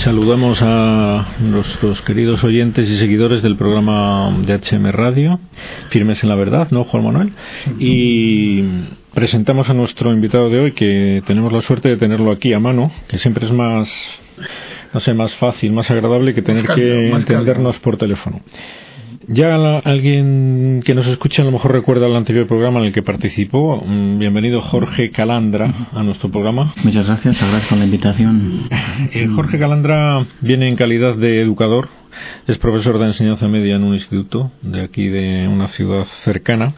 Saludamos 0.00 0.62
a 0.62 1.34
nuestros 1.40 2.00
queridos 2.00 2.42
oyentes 2.42 2.88
y 2.88 2.96
seguidores 2.96 3.42
del 3.42 3.56
programa 3.56 4.34
de 4.46 4.54
HM 4.54 4.90
Radio, 4.92 5.38
Firmes 5.90 6.22
en 6.22 6.30
la 6.30 6.36
Verdad, 6.36 6.68
¿no, 6.70 6.84
Juan 6.84 7.04
Manuel? 7.04 7.32
Y 7.78 8.62
presentamos 9.12 9.68
a 9.68 9.74
nuestro 9.74 10.10
invitado 10.14 10.48
de 10.48 10.58
hoy, 10.58 10.72
que 10.72 11.22
tenemos 11.26 11.52
la 11.52 11.60
suerte 11.60 11.90
de 11.90 11.98
tenerlo 11.98 12.30
aquí 12.30 12.54
a 12.54 12.58
mano, 12.58 12.90
que 13.08 13.18
siempre 13.18 13.44
es 13.44 13.52
más, 13.52 13.92
no 14.94 15.00
sé, 15.00 15.12
más 15.12 15.34
fácil, 15.34 15.74
más 15.74 15.90
agradable 15.90 16.32
que 16.32 16.40
tener 16.40 16.66
que 16.68 17.10
entendernos 17.10 17.78
por 17.78 17.98
teléfono. 17.98 18.40
Ya 19.28 19.54
alguien 19.84 20.82
que 20.84 20.94
nos 20.94 21.06
escucha 21.06 21.42
a 21.42 21.44
lo 21.44 21.50
mejor 21.52 21.72
recuerda 21.72 22.06
el 22.06 22.16
anterior 22.16 22.46
programa 22.46 22.80
en 22.80 22.86
el 22.86 22.92
que 22.92 23.02
participó. 23.02 23.82
Mm, 23.84 24.18
bienvenido 24.18 24.62
Jorge 24.62 25.10
Calandra 25.10 25.88
a 25.92 26.02
nuestro 26.02 26.30
programa. 26.30 26.72
Muchas 26.82 27.06
gracias, 27.06 27.42
agradezco 27.42 27.76
la 27.76 27.84
invitación. 27.84 28.68
Eh, 29.12 29.26
Jorge 29.34 29.58
Calandra 29.58 30.26
viene 30.40 30.68
en 30.68 30.76
calidad 30.76 31.16
de 31.16 31.40
educador, 31.40 31.88
es 32.46 32.58
profesor 32.58 32.98
de 32.98 33.06
enseñanza 33.06 33.48
media 33.48 33.76
en 33.76 33.82
un 33.82 33.94
instituto 33.94 34.52
de 34.62 34.82
aquí 34.82 35.08
de 35.08 35.48
una 35.48 35.68
ciudad 35.68 36.06
cercana 36.22 36.74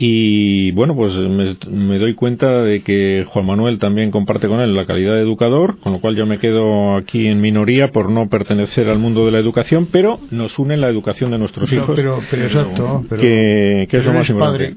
y 0.00 0.70
bueno, 0.70 0.94
pues 0.94 1.12
me, 1.14 1.98
doy 1.98 2.14
cuenta 2.14 2.62
de 2.62 2.82
que 2.82 3.26
Juan 3.26 3.46
Manuel 3.46 3.80
también 3.80 4.12
comparte 4.12 4.46
con 4.46 4.60
él 4.60 4.76
la 4.76 4.86
calidad 4.86 5.14
de 5.14 5.22
educador, 5.22 5.80
con 5.80 5.92
lo 5.92 6.00
cual 6.00 6.14
yo 6.14 6.24
me 6.24 6.38
quedo 6.38 6.94
aquí 6.94 7.26
en 7.26 7.40
minoría 7.40 7.90
por 7.90 8.08
no 8.08 8.28
pertenecer 8.28 8.88
al 8.88 9.00
mundo 9.00 9.26
de 9.26 9.32
la 9.32 9.38
educación, 9.38 9.88
pero 9.90 10.20
nos 10.30 10.56
une 10.60 10.76
la 10.76 10.88
educación 10.88 11.32
de 11.32 11.38
nuestros 11.38 11.72
hijos, 11.72 11.96
pero, 11.96 12.20
pero, 12.30 12.44
exacto, 12.44 13.04
que, 13.18 13.88
es 13.90 14.04
lo 14.04 14.12
más 14.12 14.30
importante. 14.30 14.76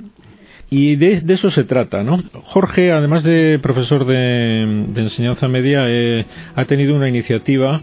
Y 0.72 0.96
de, 0.96 1.22
eso 1.28 1.52
se 1.52 1.66
trata, 1.66 2.02
¿no? 2.02 2.24
Jorge, 2.44 2.92
además 2.92 3.24
de 3.24 3.60
profesor 3.62 4.06
de, 4.06 4.64
enseñanza 4.96 5.48
media, 5.48 5.84
eh, 5.88 6.26
ha 6.56 6.66
tenido 6.66 6.96
una 6.96 7.10
iniciativa 7.10 7.80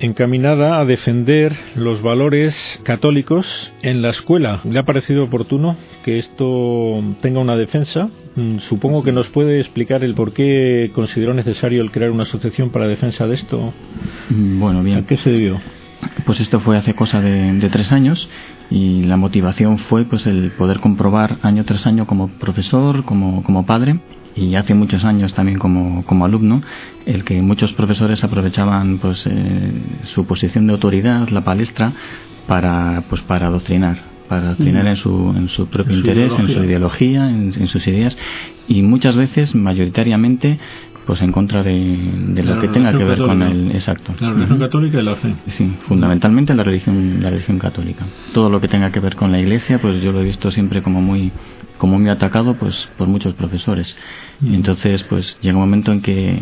encaminada 0.00 0.80
a 0.80 0.84
defender 0.84 1.56
los 1.74 2.02
valores 2.02 2.80
católicos 2.84 3.72
en 3.82 4.02
la 4.02 4.10
escuela. 4.10 4.60
¿Le 4.64 4.78
ha 4.78 4.84
parecido 4.84 5.24
oportuno 5.24 5.76
que 6.04 6.18
esto 6.18 7.02
tenga 7.20 7.40
una 7.40 7.56
defensa? 7.56 8.08
Mm, 8.36 8.58
supongo 8.58 9.02
que 9.02 9.12
nos 9.12 9.28
puede 9.30 9.60
explicar 9.60 10.04
el 10.04 10.14
por 10.14 10.32
qué 10.32 10.90
consideró 10.94 11.34
necesario 11.34 11.82
el 11.82 11.90
crear 11.90 12.10
una 12.10 12.22
asociación 12.22 12.70
para 12.70 12.86
defensa 12.86 13.26
de 13.26 13.34
esto. 13.34 13.72
Mm, 14.30 14.60
bueno, 14.60 14.82
bien. 14.82 14.98
¿A 14.98 15.06
qué 15.06 15.16
se 15.16 15.30
debió? 15.30 15.60
Pues 16.24 16.40
esto 16.40 16.60
fue 16.60 16.76
hace 16.76 16.94
cosa 16.94 17.20
de, 17.20 17.68
tres 17.70 17.90
años 17.92 18.28
y 18.70 19.02
la 19.02 19.16
motivación 19.16 19.78
fue 19.78 20.04
pues 20.04 20.26
el 20.26 20.52
poder 20.52 20.78
comprobar 20.78 21.38
año 21.42 21.64
tras 21.64 21.86
año 21.86 22.06
como 22.06 22.28
profesor, 22.38 23.04
como, 23.04 23.42
como 23.42 23.66
padre 23.66 23.98
y 24.38 24.54
hace 24.54 24.74
muchos 24.74 25.04
años 25.04 25.34
también 25.34 25.58
como, 25.58 26.04
como 26.04 26.24
alumno, 26.24 26.62
el 27.06 27.24
que 27.24 27.40
muchos 27.42 27.72
profesores 27.72 28.22
aprovechaban 28.22 28.98
pues 28.98 29.26
eh, 29.26 29.72
su 30.04 30.26
posición 30.26 30.66
de 30.66 30.74
autoridad, 30.74 31.28
la 31.28 31.42
palestra, 31.42 31.92
para 32.46 33.02
pues 33.08 33.20
para 33.22 33.48
adoctrinar, 33.48 33.98
para 34.28 34.48
adoctrinar 34.48 34.86
en 34.86 34.96
su, 34.96 35.34
en 35.36 35.48
su 35.48 35.66
propio 35.66 35.96
interés, 35.96 36.32
en 36.38 36.48
su 36.48 36.64
ideología, 36.64 37.28
en, 37.28 37.66
sus 37.66 37.86
ideas 37.86 38.16
y 38.68 38.82
muchas 38.82 39.16
veces, 39.16 39.54
mayoritariamente, 39.54 40.58
pues 41.08 41.22
en 41.22 41.32
contra 41.32 41.62
de, 41.62 42.42
lo 42.44 42.60
que 42.60 42.68
tenga 42.68 42.92
que 42.92 43.02
ver 43.02 43.18
con 43.18 43.40
el 43.40 43.70
exacto. 43.72 44.14
La 44.20 44.30
religión 44.30 44.58
católica 44.58 45.00
y 45.00 45.02
la 45.02 45.16
fe. 45.16 45.34
Sí 45.46 45.72
fundamentalmente 45.86 46.54
la 46.54 46.62
religión 46.62 47.22
la 47.22 47.30
religión 47.30 47.58
católica. 47.58 48.04
Todo 48.34 48.50
lo 48.50 48.60
que 48.60 48.68
tenga 48.68 48.92
que 48.92 49.00
ver 49.00 49.16
con 49.16 49.32
la 49.32 49.40
iglesia 49.40 49.78
pues 49.78 50.02
yo 50.02 50.12
lo 50.12 50.20
he 50.20 50.24
visto 50.24 50.50
siempre 50.50 50.82
como 50.82 51.00
muy 51.00 51.32
como 51.78 51.98
muy 51.98 52.10
atacado 52.10 52.56
pues 52.56 52.90
por 52.98 53.08
muchos 53.08 53.32
profesores. 53.32 53.96
Entonces, 54.42 55.02
pues 55.04 55.38
llega 55.40 55.56
un 55.56 55.62
momento 55.62 55.92
en 55.92 56.00
que, 56.00 56.38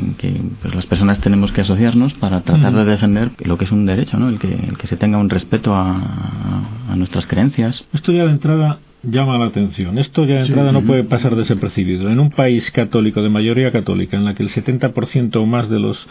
pues, 0.60 0.74
las 0.74 0.86
personas 0.86 1.20
tenemos 1.20 1.52
que 1.52 1.62
asociarnos 1.62 2.12
para 2.14 2.42
tratar 2.42 2.74
de 2.74 2.84
defender 2.84 3.30
lo 3.44 3.56
que 3.56 3.64
es 3.64 3.72
un 3.72 3.86
derecho, 3.86 4.18
¿no? 4.18 4.28
El 4.28 4.38
que, 4.38 4.74
que 4.78 4.86
se 4.86 4.96
tenga 4.96 5.16
un 5.16 5.30
respeto 5.30 5.74
a, 5.74 6.94
nuestras 6.94 7.26
creencias. 7.26 7.86
Esto 7.92 8.12
ya 8.12 8.24
de 8.24 8.32
entrada 8.32 8.78
llama 9.06 9.38
la 9.38 9.46
atención. 9.46 9.98
Esto 9.98 10.24
ya 10.24 10.36
de 10.36 10.46
entrada 10.46 10.72
no 10.72 10.82
puede 10.82 11.04
pasar 11.04 11.36
desapercibido. 11.36 12.10
En 12.10 12.20
un 12.20 12.30
país 12.30 12.70
católico, 12.70 13.22
de 13.22 13.28
mayoría 13.28 13.72
católica, 13.72 14.16
en 14.16 14.24
la 14.24 14.34
que 14.34 14.42
el 14.42 14.50
70% 14.50 15.36
o 15.36 15.46
más 15.46 15.68
de 15.68 15.78
los, 15.78 16.06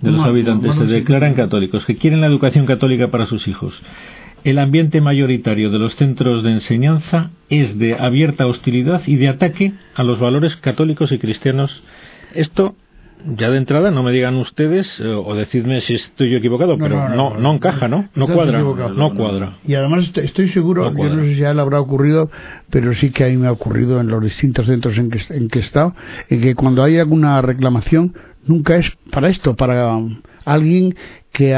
de 0.00 0.10
los 0.10 0.24
habitantes 0.24 0.74
se 0.74 0.86
declaran 0.86 1.34
católicos, 1.34 1.84
que 1.84 1.96
quieren 1.96 2.20
la 2.20 2.26
educación 2.26 2.66
católica 2.66 3.08
para 3.08 3.26
sus 3.26 3.48
hijos, 3.48 3.80
el 4.44 4.58
ambiente 4.58 5.00
mayoritario 5.00 5.70
de 5.70 5.78
los 5.78 5.94
centros 5.96 6.42
de 6.42 6.52
enseñanza 6.52 7.30
es 7.50 7.78
de 7.78 7.94
abierta 7.94 8.46
hostilidad 8.46 9.02
y 9.06 9.16
de 9.16 9.28
ataque 9.28 9.72
a 9.94 10.02
los 10.04 10.18
valores 10.18 10.56
católicos 10.56 11.12
y 11.12 11.18
cristianos. 11.18 11.82
Esto 12.34 12.76
ya 13.36 13.50
de 13.50 13.58
entrada 13.58 13.90
no 13.90 14.02
me 14.02 14.12
digan 14.12 14.36
ustedes 14.36 15.00
eh, 15.00 15.06
o 15.08 15.34
decidme 15.34 15.80
si 15.80 15.94
estoy 15.94 16.30
yo 16.30 16.38
equivocado, 16.38 16.78
pero 16.78 17.08
no, 17.08 17.36
no, 17.36 17.54
encaja, 17.54 17.88
¿no? 17.88 18.08
No 18.14 18.26
cuadra, 18.26 18.60
no 18.60 19.14
cuadra. 19.14 19.58
Y 19.66 19.74
además 19.74 20.10
estoy 20.14 20.48
seguro, 20.48 20.92
yo 20.94 21.04
no 21.04 21.22
sé 21.22 21.34
si 21.34 21.40
ya 21.40 21.52
le 21.52 21.60
habrá 21.60 21.80
ocurrido, 21.80 22.30
pero 22.70 22.94
sí 22.94 23.10
que 23.10 23.24
a 23.24 23.28
mí 23.28 23.36
me 23.36 23.48
ha 23.48 23.52
ocurrido 23.52 24.00
en 24.00 24.08
los 24.08 24.22
distintos 24.22 24.66
centros 24.66 24.96
en 24.98 25.10
que, 25.10 25.20
en 25.30 25.48
que 25.48 25.58
he 25.58 25.62
estado, 25.62 25.94
en 26.28 26.40
que 26.40 26.54
cuando 26.54 26.82
hay 26.82 26.98
alguna 26.98 27.40
reclamación 27.42 28.14
nunca 28.46 28.76
es 28.76 28.90
para 29.10 29.28
esto, 29.28 29.54
para 29.56 29.98
alguien 30.44 30.94
que 31.32 31.54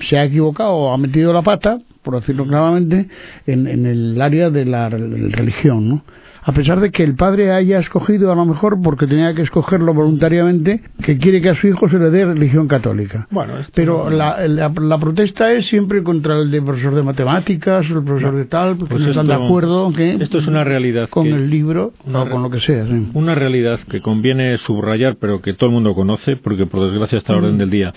se 0.00 0.18
ha 0.18 0.24
equivocado 0.24 0.72
o 0.72 0.92
ha 0.92 0.98
metido 0.98 1.32
la 1.32 1.42
pata, 1.42 1.78
por 2.02 2.18
decirlo 2.18 2.46
claramente, 2.46 3.08
en, 3.46 3.66
en 3.68 3.86
el 3.86 4.20
área 4.20 4.50
de 4.50 4.64
la 4.64 4.88
religión, 4.88 5.88
¿no? 5.88 6.04
A 6.44 6.52
pesar 6.52 6.80
de 6.80 6.90
que 6.90 7.04
el 7.04 7.14
padre 7.14 7.52
haya 7.52 7.78
escogido 7.78 8.32
a 8.32 8.34
lo 8.34 8.44
mejor 8.44 8.80
porque 8.82 9.06
tenía 9.06 9.34
que 9.34 9.42
escogerlo 9.42 9.94
voluntariamente 9.94 10.82
que 11.02 11.18
quiere 11.18 11.40
que 11.40 11.50
a 11.50 11.54
su 11.54 11.68
hijo 11.68 11.88
se 11.88 11.98
le 11.98 12.10
dé 12.10 12.24
religión 12.24 12.68
católica. 12.68 13.26
Bueno 13.30 13.54
pero 13.74 14.10
la, 14.10 14.46
la, 14.46 14.98
protesta 14.98 15.52
es 15.52 15.66
siempre 15.66 16.02
contra 16.02 16.38
el 16.38 16.50
de 16.50 16.62
profesor 16.62 16.94
de 16.94 17.02
matemáticas 17.02 17.88
el 17.90 18.02
profesor 18.04 18.34
de 18.36 18.44
tal 18.44 18.76
porque 18.76 18.94
pues 18.94 19.04
no 19.04 19.10
están 19.10 19.26
de 19.26 19.34
acuerdo 19.34 19.92
que 19.92 20.14
esto 20.20 20.38
es 20.38 20.46
una 20.46 20.64
realidad 20.64 21.08
con 21.08 21.26
el 21.26 21.50
libro 21.50 21.92
o 22.06 22.28
con 22.28 22.42
lo 22.42 22.50
que 22.50 22.60
sea 22.60 22.86
una 23.14 23.34
realidad 23.34 23.80
que 23.88 24.00
conviene 24.00 24.56
subrayar 24.58 25.16
pero 25.20 25.40
que 25.40 25.54
todo 25.54 25.70
el 25.70 25.74
mundo 25.74 25.94
conoce 25.94 26.36
porque 26.36 26.66
por 26.66 26.84
desgracia 26.84 27.18
está 27.18 27.32
a 27.32 27.36
la 27.36 27.42
orden 27.42 27.56
mm. 27.56 27.58
del 27.58 27.70
día 27.70 27.94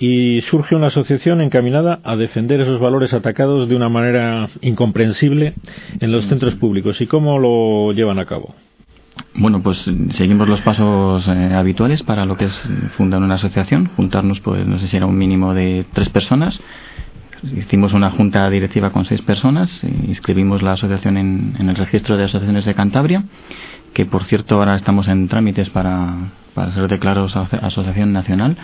y 0.00 0.40
surge 0.40 0.74
una 0.74 0.86
asociación 0.86 1.42
encaminada 1.42 2.00
a 2.02 2.16
defender 2.16 2.60
esos 2.62 2.80
valores 2.80 3.12
atacados 3.12 3.68
de 3.68 3.76
una 3.76 3.90
manera 3.90 4.48
incomprensible 4.62 5.54
en 6.00 6.10
los 6.10 6.24
centros 6.26 6.54
públicos. 6.54 7.00
¿Y 7.02 7.06
cómo 7.06 7.38
lo 7.38 7.92
llevan 7.92 8.18
a 8.18 8.24
cabo? 8.24 8.54
Bueno, 9.34 9.62
pues 9.62 9.88
seguimos 10.12 10.48
los 10.48 10.62
pasos 10.62 11.28
eh, 11.28 11.54
habituales 11.54 12.02
para 12.02 12.24
lo 12.24 12.38
que 12.38 12.46
es 12.46 12.62
fundar 12.96 13.20
una 13.20 13.34
asociación, 13.34 13.90
juntarnos, 13.94 14.40
pues 14.40 14.66
no 14.66 14.78
sé 14.78 14.88
si 14.88 14.96
era 14.96 15.04
un 15.04 15.18
mínimo 15.18 15.52
de 15.52 15.84
tres 15.92 16.08
personas. 16.08 16.58
Hicimos 17.42 17.92
una 17.92 18.10
junta 18.10 18.48
directiva 18.48 18.90
con 18.90 19.04
seis 19.04 19.20
personas, 19.20 19.84
eh, 19.84 19.94
inscribimos 20.08 20.62
la 20.62 20.72
asociación 20.72 21.18
en, 21.18 21.56
en, 21.58 21.68
el 21.68 21.76
registro 21.76 22.16
de 22.16 22.24
asociaciones 22.24 22.64
de 22.64 22.74
Cantabria, 22.74 23.24
que 23.92 24.06
por 24.06 24.24
cierto 24.24 24.56
ahora 24.56 24.74
estamos 24.76 25.08
en 25.08 25.28
trámites 25.28 25.68
para, 25.68 26.32
para 26.54 26.72
ser 26.72 26.88
declarados 26.88 27.36
asociación 27.36 28.12
nacional 28.12 28.56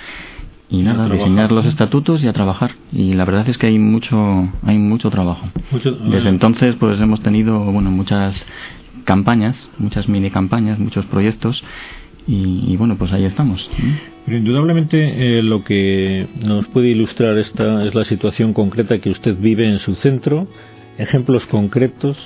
y 0.68 0.82
nada, 0.82 1.08
diseñar 1.08 1.52
los 1.52 1.64
estatutos 1.66 2.24
y 2.24 2.28
a 2.28 2.32
trabajar. 2.32 2.72
Y 2.92 3.14
la 3.14 3.24
verdad 3.24 3.48
es 3.48 3.58
que 3.58 3.68
hay 3.68 3.78
mucho, 3.78 4.48
hay 4.62 4.78
mucho 4.78 5.10
trabajo. 5.10 5.46
Desde 6.10 6.28
entonces, 6.28 6.74
pues 6.76 7.00
hemos 7.00 7.20
tenido, 7.22 7.60
bueno, 7.60 7.90
muchas 7.90 8.44
campañas, 9.04 9.70
muchas 9.78 10.08
mini 10.08 10.30
campañas, 10.30 10.78
muchos 10.78 11.06
proyectos. 11.06 11.64
Y, 12.28 12.76
bueno, 12.76 12.96
pues 12.98 13.12
ahí 13.12 13.24
estamos. 13.24 13.70
Pero 14.24 14.38
indudablemente 14.38 15.38
eh, 15.38 15.42
lo 15.42 15.62
que 15.62 16.26
nos 16.44 16.66
puede 16.66 16.88
ilustrar 16.88 17.38
esta 17.38 17.84
es 17.84 17.94
la 17.94 18.04
situación 18.04 18.52
concreta 18.52 18.98
que 18.98 19.10
usted 19.10 19.36
vive 19.38 19.70
en 19.70 19.78
su 19.78 19.94
centro, 19.94 20.48
ejemplos 20.98 21.46
concretos 21.46 22.16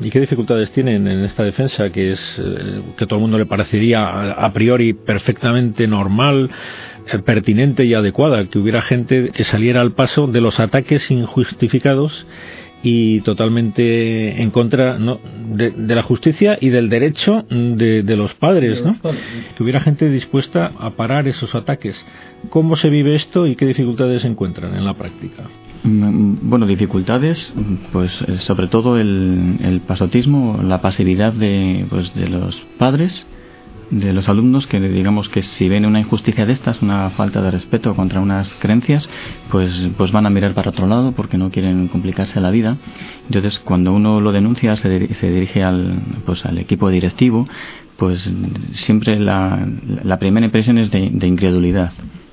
y 0.00 0.10
qué 0.10 0.20
dificultades 0.20 0.70
tienen 0.70 1.08
en 1.08 1.24
esta 1.24 1.42
defensa 1.42 1.90
que 1.90 2.12
es 2.12 2.38
eh, 2.38 2.82
que 2.96 3.06
todo 3.06 3.16
el 3.16 3.22
mundo 3.22 3.38
le 3.38 3.46
parecería 3.46 4.32
a 4.32 4.52
priori 4.52 4.92
perfectamente 4.92 5.86
normal 5.86 6.48
eh, 6.48 6.91
pertinente 7.24 7.84
y 7.84 7.94
adecuada, 7.94 8.44
que 8.46 8.58
hubiera 8.58 8.82
gente 8.82 9.30
que 9.32 9.44
saliera 9.44 9.80
al 9.80 9.92
paso 9.92 10.26
de 10.26 10.40
los 10.40 10.60
ataques 10.60 11.10
injustificados 11.10 12.26
y 12.82 13.20
totalmente 13.20 14.42
en 14.42 14.50
contra 14.50 14.98
de, 14.98 15.72
la 15.76 16.02
justicia 16.02 16.58
y 16.60 16.70
del 16.70 16.88
derecho 16.88 17.44
de, 17.48 18.16
los 18.16 18.34
padres, 18.34 18.84
¿no? 18.84 18.96
Que 19.56 19.62
hubiera 19.62 19.80
gente 19.80 20.10
dispuesta 20.10 20.72
a 20.78 20.90
parar 20.90 21.28
esos 21.28 21.54
ataques. 21.54 22.04
¿Cómo 22.50 22.74
se 22.74 22.90
vive 22.90 23.14
esto 23.14 23.46
y 23.46 23.54
qué 23.54 23.66
dificultades 23.66 24.22
se 24.22 24.28
encuentran 24.28 24.74
en 24.74 24.84
la 24.84 24.94
práctica? 24.94 25.44
Mm, 25.84 26.48
bueno, 26.48 26.66
dificultades, 26.66 27.54
pues 27.92 28.20
eh, 28.22 28.38
sobre 28.38 28.66
todo 28.66 28.98
el, 28.98 29.58
el 29.62 29.80
pasotismo, 29.80 30.60
la 30.62 30.80
pasividad 30.80 31.32
de, 31.32 31.86
pues, 31.88 32.14
de 32.14 32.28
los 32.28 32.56
padres 32.78 33.26
de 33.92 34.12
los 34.14 34.28
alumnos 34.28 34.66
que 34.66 34.80
digamos 34.80 35.28
que 35.28 35.42
si 35.42 35.68
ven 35.68 35.84
una 35.84 36.00
injusticia 36.00 36.46
de 36.46 36.54
estas, 36.54 36.80
una 36.80 37.10
falta 37.10 37.42
de 37.42 37.50
respeto 37.50 37.94
contra 37.94 38.20
unas 38.20 38.52
creencias, 38.54 39.08
pues, 39.50 39.90
pues 39.98 40.10
van 40.12 40.24
a 40.26 40.30
mirar 40.30 40.54
para 40.54 40.70
otro 40.70 40.86
lado 40.86 41.12
porque 41.12 41.36
no 41.36 41.50
quieren 41.50 41.88
complicarse 41.88 42.40
la 42.40 42.50
vida. 42.50 42.78
Entonces, 43.26 43.58
cuando 43.60 43.92
uno 43.92 44.20
lo 44.20 44.32
denuncia, 44.32 44.74
se, 44.76 45.12
se 45.14 45.30
dirige 45.30 45.62
al, 45.62 46.00
pues, 46.24 46.44
al 46.46 46.56
equipo 46.58 46.88
directivo, 46.88 47.46
pues 47.98 48.28
siempre 48.72 49.20
la, 49.20 49.68
la 50.02 50.18
primera 50.18 50.46
impresión 50.46 50.78
es 50.78 50.90
de, 50.90 50.98
incredulidad. 50.98 51.92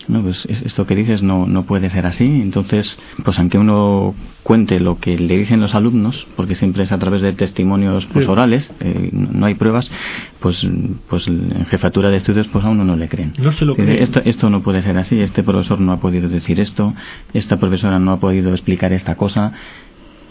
No, 0.09 0.23
pues 0.23 0.45
esto 0.45 0.85
que 0.87 0.95
dices 0.95 1.21
no, 1.21 1.45
no 1.45 1.63
puede 1.63 1.89
ser 1.89 2.07
así. 2.07 2.25
Entonces, 2.25 2.99
pues 3.23 3.37
aunque 3.37 3.59
uno 3.59 4.15
cuente 4.43 4.79
lo 4.79 4.97
que 4.97 5.15
le 5.17 5.37
dicen 5.37 5.59
los 5.59 5.75
alumnos, 5.75 6.25
porque 6.35 6.55
siempre 6.55 6.83
es 6.83 6.91
a 6.91 6.97
través 6.97 7.21
de 7.21 7.33
testimonios 7.33 8.07
pues, 8.07 8.27
orales, 8.27 8.73
eh, 8.79 9.09
no 9.11 9.45
hay 9.45 9.53
pruebas, 9.53 9.91
pues, 10.39 10.67
pues 11.07 11.27
en 11.27 11.65
jefatura 11.67 12.09
de 12.09 12.17
estudios 12.17 12.47
pues 12.47 12.65
a 12.65 12.69
uno 12.69 12.83
no 12.83 12.95
le 12.95 13.07
creen. 13.07 13.33
No 13.37 13.51
se 13.51 13.65
lo 13.65 13.75
Esto, 13.75 14.21
esto 14.25 14.49
no 14.49 14.61
puede 14.61 14.81
ser 14.81 14.97
así, 14.97 15.19
este 15.19 15.43
profesor 15.43 15.79
no 15.79 15.91
ha 15.91 15.99
podido 15.99 16.27
decir 16.27 16.59
esto, 16.59 16.95
esta 17.33 17.57
profesora 17.57 17.99
no 17.99 18.11
ha 18.11 18.19
podido 18.19 18.51
explicar 18.51 18.91
esta 18.91 19.15
cosa. 19.15 19.53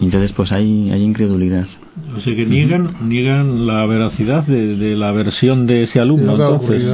Entonces, 0.01 0.33
pues 0.33 0.53
hay, 0.53 0.91
hay 0.91 1.03
incredulidad. 1.03 1.67
O 2.17 2.21
sea 2.21 2.35
que 2.35 2.47
niegan, 2.47 3.09
niegan 3.09 3.67
la 3.67 3.85
veracidad 3.87 4.47
de, 4.47 4.97
la 4.97 5.11
versión 5.11 5.67
de 5.67 5.83
ese 5.83 6.01
alumno, 6.01 6.33
entonces, 6.33 6.85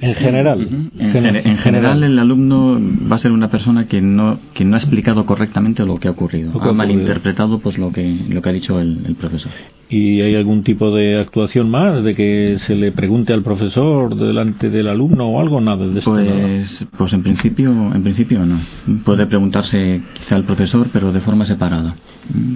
en 0.00 0.14
general. 0.14 0.90
en, 0.98 1.58
general, 1.58 2.02
el 2.02 2.18
alumno 2.18 2.80
va 3.10 3.16
a 3.16 3.18
ser 3.18 3.32
una 3.32 3.50
persona 3.50 3.86
que 3.86 4.00
no, 4.00 4.38
que 4.54 4.64
no 4.64 4.76
ha 4.76 4.78
explicado 4.78 5.26
correctamente 5.26 5.84
lo 5.84 5.98
que 5.98 6.08
ha 6.08 6.12
ocurrido. 6.12 6.52
ha 6.60 6.72
malinterpretado 6.72 7.58
pues 7.58 7.78
lo 7.78 7.92
que, 7.92 8.20
lo 8.28 8.40
que 8.40 8.48
ha 8.48 8.52
dicho 8.52 8.80
el, 8.80 9.16
profesor. 9.18 9.52
¿Y 9.88 10.20
hay 10.20 10.34
algún 10.34 10.62
tipo 10.62 10.90
de 10.90 11.18
actuación 11.18 11.70
más? 11.70 12.02
¿De 12.02 12.14
que 12.14 12.58
se 12.58 12.74
le 12.74 12.92
pregunte 12.92 13.32
al 13.32 13.42
profesor 13.42 14.16
delante 14.16 14.70
del 14.70 14.88
alumno 14.88 15.28
o 15.28 15.40
algo? 15.40 15.60
Nada 15.60 15.86
de 15.86 15.98
esto. 15.98 16.12
Pues, 16.12 16.86
pues 16.96 17.12
en 17.12 17.22
principio, 17.22 17.70
en 17.94 18.02
principio 18.02 18.44
no. 18.44 18.60
Puede 19.04 19.26
preguntarse 19.26 20.00
quizá 20.14 20.36
al 20.36 20.44
profesor, 20.44 20.88
pero 20.92 21.12
de 21.12 21.20
forma 21.20 21.44
separada. 21.44 21.94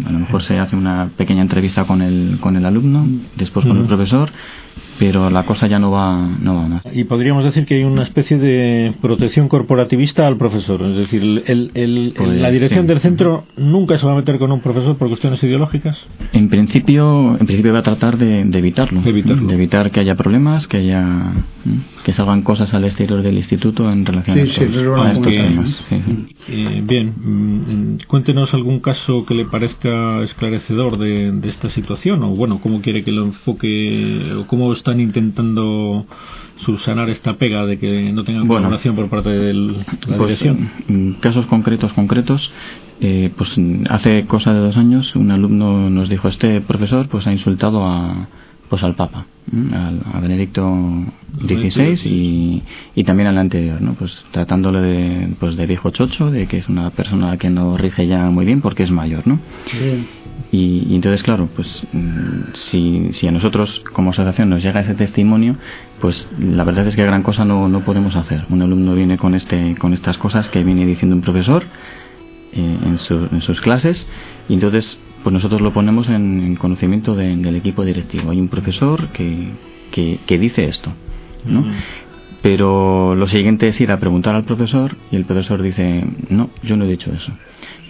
A 0.06 0.12
lo 0.12 0.18
mejor 0.18 0.42
se 0.42 0.58
hace 0.58 0.76
una 0.76 1.10
pequeña 1.16 1.42
entrevista 1.42 1.84
con 1.84 2.02
el, 2.02 2.38
con 2.40 2.56
el 2.56 2.64
alumno, 2.64 3.06
después 3.36 3.66
con 3.66 3.76
el 3.76 3.84
profesor 3.84 4.30
pero 5.00 5.30
la 5.30 5.44
cosa 5.44 5.66
ya 5.66 5.78
no 5.78 5.90
va, 5.90 6.28
no 6.42 6.56
va 6.56 6.68
más. 6.68 6.82
Y 6.92 7.04
podríamos 7.04 7.42
decir 7.42 7.64
que 7.64 7.76
hay 7.76 7.84
una 7.84 8.02
especie 8.02 8.36
de 8.36 8.92
protección 9.00 9.48
corporativista 9.48 10.26
al 10.26 10.36
profesor, 10.36 10.82
es 10.82 10.94
decir, 10.94 11.22
el, 11.46 11.70
el, 11.72 12.12
pues 12.14 12.28
la 12.28 12.50
dirección 12.50 12.86
del 12.86 13.00
centro 13.00 13.44
nunca 13.56 13.96
se 13.96 14.04
va 14.04 14.12
a 14.12 14.16
meter 14.16 14.38
con 14.38 14.52
un 14.52 14.60
profesor 14.60 14.98
por 14.98 15.08
cuestiones 15.08 15.42
ideológicas. 15.42 15.96
En 16.34 16.50
principio, 16.50 17.38
en 17.40 17.46
principio 17.46 17.72
va 17.72 17.78
a 17.78 17.82
tratar 17.82 18.18
de, 18.18 18.42
evitarlo, 18.42 19.00
de 19.00 19.54
evitar 19.54 19.90
que 19.90 20.00
haya 20.00 20.16
problemas, 20.16 20.68
que 20.68 20.76
haya 20.76 21.32
que 22.04 22.12
salgan 22.12 22.42
cosas 22.42 22.74
al 22.74 22.84
exterior 22.84 23.22
del 23.22 23.36
instituto 23.36 23.90
en 23.90 24.04
relación 24.04 24.38
a, 24.38 24.42
estos, 24.42 25.24
temas. 25.24 25.82
Eh, 26.48 26.82
bien, 26.84 27.14
mm, 27.16 27.98
cuéntenos 28.06 28.52
algún 28.54 28.80
caso 28.80 29.24
que 29.24 29.34
le 29.34 29.44
parezca 29.44 30.22
esclarecedor 30.22 30.98
de, 30.98 31.32
de 31.32 31.48
esta 31.48 31.68
situación, 31.68 32.22
o 32.22 32.30
bueno, 32.30 32.60
cómo 32.62 32.80
quiere 32.80 33.04
que 33.04 33.12
lo 33.12 33.24
enfoque, 33.24 34.32
o 34.36 34.46
cómo 34.46 34.72
está 34.72 34.90
están 34.90 35.00
intentando 35.00 36.04
subsanar 36.56 37.08
esta 37.10 37.34
pega 37.34 37.64
de 37.64 37.78
que 37.78 38.12
no 38.12 38.24
tengan 38.24 38.48
colaboración 38.48 38.96
por 38.96 39.08
parte 39.08 39.30
de 39.30 39.54
la 39.54 39.84
pues, 40.00 40.18
dirección? 40.18 40.70
En 40.88 41.14
casos 41.14 41.46
concretos, 41.46 41.92
concretos, 41.92 42.50
eh, 43.00 43.30
pues 43.36 43.54
hace 43.88 44.26
cosa 44.26 44.52
de 44.52 44.60
dos 44.60 44.76
años 44.76 45.14
un 45.16 45.30
alumno 45.30 45.88
nos 45.88 46.10
dijo 46.10 46.28
este 46.28 46.60
profesor 46.60 47.08
pues 47.08 47.26
ha 47.26 47.32
insultado 47.32 47.86
a 47.86 48.28
pues 48.70 48.84
al 48.84 48.94
Papa, 48.94 49.26
a 50.14 50.20
Benedicto 50.20 50.64
XVI 51.40 52.08
y, 52.08 52.62
y, 52.94 53.02
también 53.02 53.28
al 53.28 53.36
anterior, 53.36 53.82
¿no? 53.82 53.94
Pues 53.94 54.16
tratándole 54.30 54.80
de, 54.80 55.28
pues 55.40 55.56
de 55.56 55.66
viejo 55.66 55.90
chocho, 55.90 56.30
de 56.30 56.46
que 56.46 56.58
es 56.58 56.68
una 56.68 56.90
persona 56.90 57.36
que 57.36 57.50
no 57.50 57.76
rige 57.76 58.06
ya 58.06 58.30
muy 58.30 58.46
bien 58.46 58.60
porque 58.60 58.84
es 58.84 58.92
mayor, 58.92 59.26
¿no? 59.26 59.40
Y, 60.52 60.94
entonces, 60.94 61.24
claro, 61.24 61.48
pues 61.56 61.84
mm, 61.92 62.52
si, 62.54 63.08
si 63.12 63.26
a 63.26 63.32
nosotros 63.32 63.82
como 63.92 64.10
asociación 64.10 64.50
nos 64.50 64.62
llega 64.62 64.80
ese 64.80 64.94
testimonio, 64.94 65.56
pues 66.00 66.30
la 66.38 66.62
verdad 66.62 66.86
es 66.86 66.94
que 66.94 67.04
gran 67.04 67.24
cosa 67.24 67.44
no, 67.44 67.68
no 67.68 67.80
podemos 67.80 68.14
hacer. 68.14 68.44
Un 68.50 68.62
alumno 68.62 68.94
viene 68.94 69.18
con, 69.18 69.34
este, 69.34 69.74
con 69.80 69.94
estas 69.94 70.16
cosas 70.16 70.48
que 70.48 70.62
viene 70.62 70.86
diciendo 70.86 71.16
un 71.16 71.22
profesor 71.22 71.64
eh, 72.52 72.78
en, 72.84 72.98
en 73.32 73.40
sus 73.40 73.60
clases 73.60 74.08
y 74.48 74.54
entonces 74.54 75.00
pues 75.22 75.32
nosotros 75.32 75.60
lo 75.60 75.72
ponemos 75.72 76.08
en, 76.08 76.56
conocimiento 76.56 77.14
del 77.14 77.56
equipo 77.56 77.84
directivo. 77.84 78.30
Hay 78.30 78.40
un 78.40 78.48
profesor 78.48 79.08
que, 79.08 79.50
que, 79.90 80.38
dice 80.38 80.64
esto, 80.64 80.92
¿no? 81.44 81.64
Pero 82.42 83.14
lo 83.14 83.26
siguiente 83.26 83.66
es 83.68 83.80
ir 83.80 83.92
a 83.92 83.98
preguntar 83.98 84.34
al 84.34 84.44
profesor 84.44 84.96
y 85.10 85.16
el 85.16 85.24
profesor 85.24 85.62
dice, 85.62 86.04
no, 86.28 86.50
yo 86.62 86.76
no 86.76 86.84
he 86.84 86.88
dicho 86.88 87.12
eso 87.12 87.32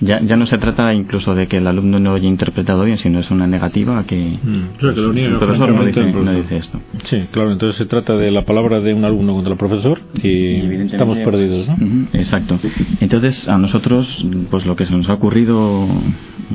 ya, 0.01 0.21
ya 0.23 0.37
no 0.37 0.47
se 0.47 0.57
trata 0.59 0.93
incluso 0.95 1.35
de 1.35 1.47
que 1.47 1.59
el 1.59 1.67
alumno 1.67 1.99
no 1.99 2.15
haya 2.15 2.29
interpretado 2.29 2.85
bien, 2.85 2.97
sino 2.97 3.19
es 3.19 3.31
una 3.31 3.47
negativa 3.47 4.03
que, 4.05 4.17
mm, 4.17 4.79
que 4.79 4.87
lo 4.87 5.13
el 5.13 5.39
profesor 5.39 5.75
no 5.75 5.85
dice, 5.85 6.57
esto. 6.57 6.81
Sí, 7.05 7.27
claro, 7.31 7.53
entonces 7.53 7.77
se 7.77 7.85
trata 7.85 8.15
de 8.15 8.31
la 8.31 8.45
palabra 8.45 8.81
de 8.81 8.95
un 8.95 9.05
alumno 9.05 9.35
contra 9.35 9.53
el 9.53 9.59
profesor 9.59 10.01
y, 10.23 10.57
estamos 10.87 11.19
perdidos, 11.19 11.69
¿no? 11.69 12.09
exacto. 12.15 12.59
Entonces, 13.01 13.47
a 13.49 13.59
nosotros, 13.59 14.25
pues 14.51 14.65
lo 14.65 14.75
que 14.75 14.87
se 14.87 14.97
nos 14.97 15.09
ha 15.11 15.15
ocurrido, 15.15 15.87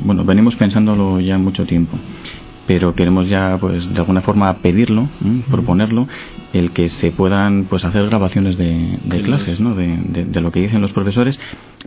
bueno, 0.04 0.24
venimos 0.24 0.56
pensándolo 0.56 1.20
ya 1.20 1.38
mucho 1.38 1.64
tiempo 1.64 1.96
pero 2.66 2.94
queremos 2.94 3.28
ya 3.28 3.56
pues 3.60 3.92
de 3.92 3.98
alguna 3.98 4.22
forma 4.22 4.52
pedirlo 4.54 5.08
proponerlo 5.50 6.08
el 6.52 6.72
que 6.72 6.88
se 6.88 7.10
puedan 7.10 7.64
pues 7.64 7.84
hacer 7.84 8.06
grabaciones 8.06 8.56
de, 8.56 8.98
clases 9.24 9.60
¿no? 9.60 9.74
De, 9.74 10.24
de, 10.24 10.40
lo 10.40 10.50
que 10.50 10.60
dicen 10.60 10.80
los 10.80 10.92
profesores 10.92 11.38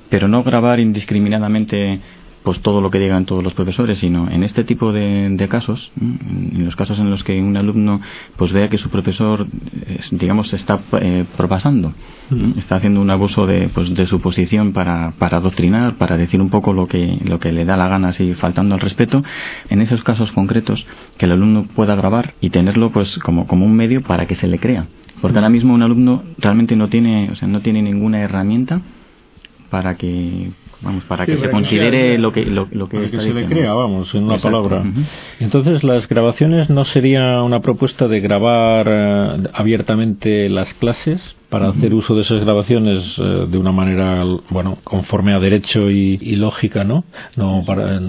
pero 0.09 0.27
no 0.27 0.43
grabar 0.43 0.79
indiscriminadamente 0.79 1.99
pues 2.43 2.61
todo 2.61 2.81
lo 2.81 2.89
que 2.89 2.99
digan 2.99 3.25
todos 3.25 3.43
los 3.43 3.53
profesores, 3.53 3.99
sino 3.99 4.29
en 4.29 4.43
este 4.43 4.63
tipo 4.63 4.91
de, 4.91 5.47
casos, 5.49 5.91
en 5.99 6.65
los 6.65 6.75
casos 6.75 6.99
en 6.99 7.09
los 7.09 7.23
que 7.23 7.41
un 7.41 7.57
alumno 7.57 8.01
pues 8.37 8.51
vea 8.51 8.69
que 8.69 8.77
su 8.77 8.89
profesor, 8.89 9.47
digamos, 10.11 10.49
se 10.49 10.55
está 10.55 10.79
eh, 11.01 11.25
propasando, 11.37 11.93
está 12.57 12.75
haciendo 12.75 13.01
un 13.01 13.09
abuso 13.09 13.45
de, 13.45 13.69
pues, 13.73 13.93
de 13.93 14.05
su 14.05 14.21
posición 14.21 14.73
para, 14.73 15.11
para 15.17 15.37
adoctrinar, 15.37 15.95
para 15.95 16.17
decir 16.17 16.41
un 16.41 16.49
poco 16.49 16.73
lo 16.73 16.87
que, 16.87 17.17
lo 17.23 17.39
que 17.39 17.51
le 17.51 17.65
da 17.65 17.75
la 17.77 17.87
gana, 17.87 18.09
así 18.09 18.33
faltando 18.35 18.75
al 18.75 18.81
respeto, 18.81 19.23
en 19.69 19.81
esos 19.81 20.03
casos 20.03 20.31
concretos, 20.31 20.85
que 21.17 21.25
el 21.25 21.33
alumno 21.33 21.63
pueda 21.75 21.95
grabar 21.95 22.35
y 22.41 22.49
tenerlo 22.49 22.91
pues 22.91 23.17
como, 23.19 23.47
como 23.47 23.65
un 23.65 23.75
medio 23.75 24.01
para 24.01 24.25
que 24.25 24.35
se 24.35 24.47
le 24.47 24.59
crea. 24.59 24.87
Porque 25.21 25.37
ahora 25.37 25.49
mismo 25.49 25.73
un 25.73 25.83
alumno 25.83 26.23
realmente 26.37 26.75
no 26.75 26.87
tiene, 26.87 27.29
o 27.31 27.35
sea, 27.35 27.47
no 27.47 27.59
tiene 27.61 27.81
ninguna 27.81 28.21
herramienta 28.21 28.81
para 29.69 29.95
que 29.95 30.51
vamos 30.81 31.03
para 31.05 31.25
que 31.25 31.35
se 31.35 31.49
considere 31.49 32.17
lo 32.17 32.31
que 32.31 32.45
lo, 32.45 32.67
que, 32.67 32.97
para 32.97 33.09
que 33.09 33.19
se 33.19 33.33
le 33.33 33.45
crea 33.45 33.73
vamos 33.73 34.13
en 34.15 34.23
una 34.23 34.37
palabra. 34.37 34.83
Entonces 35.39 35.83
las 35.83 36.07
grabaciones 36.07 36.69
no 36.69 36.83
sería 36.83 37.41
una 37.43 37.59
propuesta 37.59 38.07
de 38.07 38.19
grabar 38.19 38.87
eh, 38.89 39.43
abiertamente 39.53 40.49
las 40.49 40.73
clases 40.73 41.35
para 41.49 41.69
hacer 41.69 41.93
uso 41.93 42.15
de 42.15 42.21
esas 42.21 42.41
grabaciones 42.41 43.17
eh, 43.17 43.45
de 43.49 43.57
una 43.57 43.71
manera 43.71 44.23
bueno 44.49 44.77
conforme 44.83 45.33
a 45.33 45.39
derecho 45.39 45.89
y, 45.89 46.17
lógica 46.35 46.83
no 46.83 47.03
no 47.35 47.63
para 47.65 47.99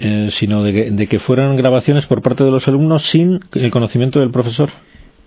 eh, 0.00 0.28
sino 0.32 0.62
de 0.62 0.90
de 0.90 1.06
que 1.06 1.20
fueran 1.20 1.56
grabaciones 1.56 2.06
por 2.06 2.22
parte 2.22 2.42
de 2.42 2.50
los 2.50 2.66
alumnos 2.66 3.02
sin 3.02 3.40
el 3.52 3.70
conocimiento 3.70 4.18
del 4.18 4.30
profesor 4.30 4.70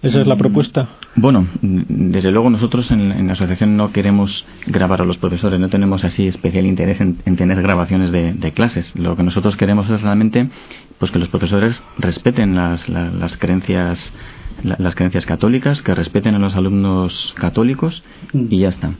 ¿Esa 0.02 0.22
es 0.22 0.28
la 0.28 0.36
mm, 0.36 0.40
propuesta? 0.40 0.90
Bueno, 1.16 1.48
desde 1.62 2.32
luego 2.32 2.50
nosotros 2.50 2.90
en, 2.92 3.28
la 3.28 3.34
asociación 3.34 3.76
no 3.76 3.92
queremos 3.92 4.46
grabar 4.66 5.02
a 5.02 5.06
los 5.06 5.18
profesores, 5.18 5.60
no 5.60 5.70
tenemos 5.70 6.06
así 6.06 6.28
especial 6.28 6.66
interés 6.66 7.02
en, 7.02 7.18
tener 7.36 7.62
grabaciones 7.62 8.12
de, 8.12 8.52
clases. 8.54 8.96
Lo 8.96 9.16
que 9.16 9.24
nosotros 9.24 9.58
queremos 9.58 9.90
es 9.90 10.02
realmente 10.02 10.50
pues 10.98 11.12
que 11.12 11.20
los 11.20 11.30
profesores 11.30 11.84
respeten 11.98 12.56
las, 12.56 12.88
las, 12.90 13.38
creencias 13.38 14.14
las 14.64 14.96
creencias 14.96 15.26
católicas, 15.26 15.82
que 15.82 15.96
respeten 15.96 16.36
a 16.36 16.40
los 16.40 16.56
alumnos 16.56 17.34
católicos 17.38 18.04
y 18.34 18.60
ya 18.60 18.70
está. 18.70 18.94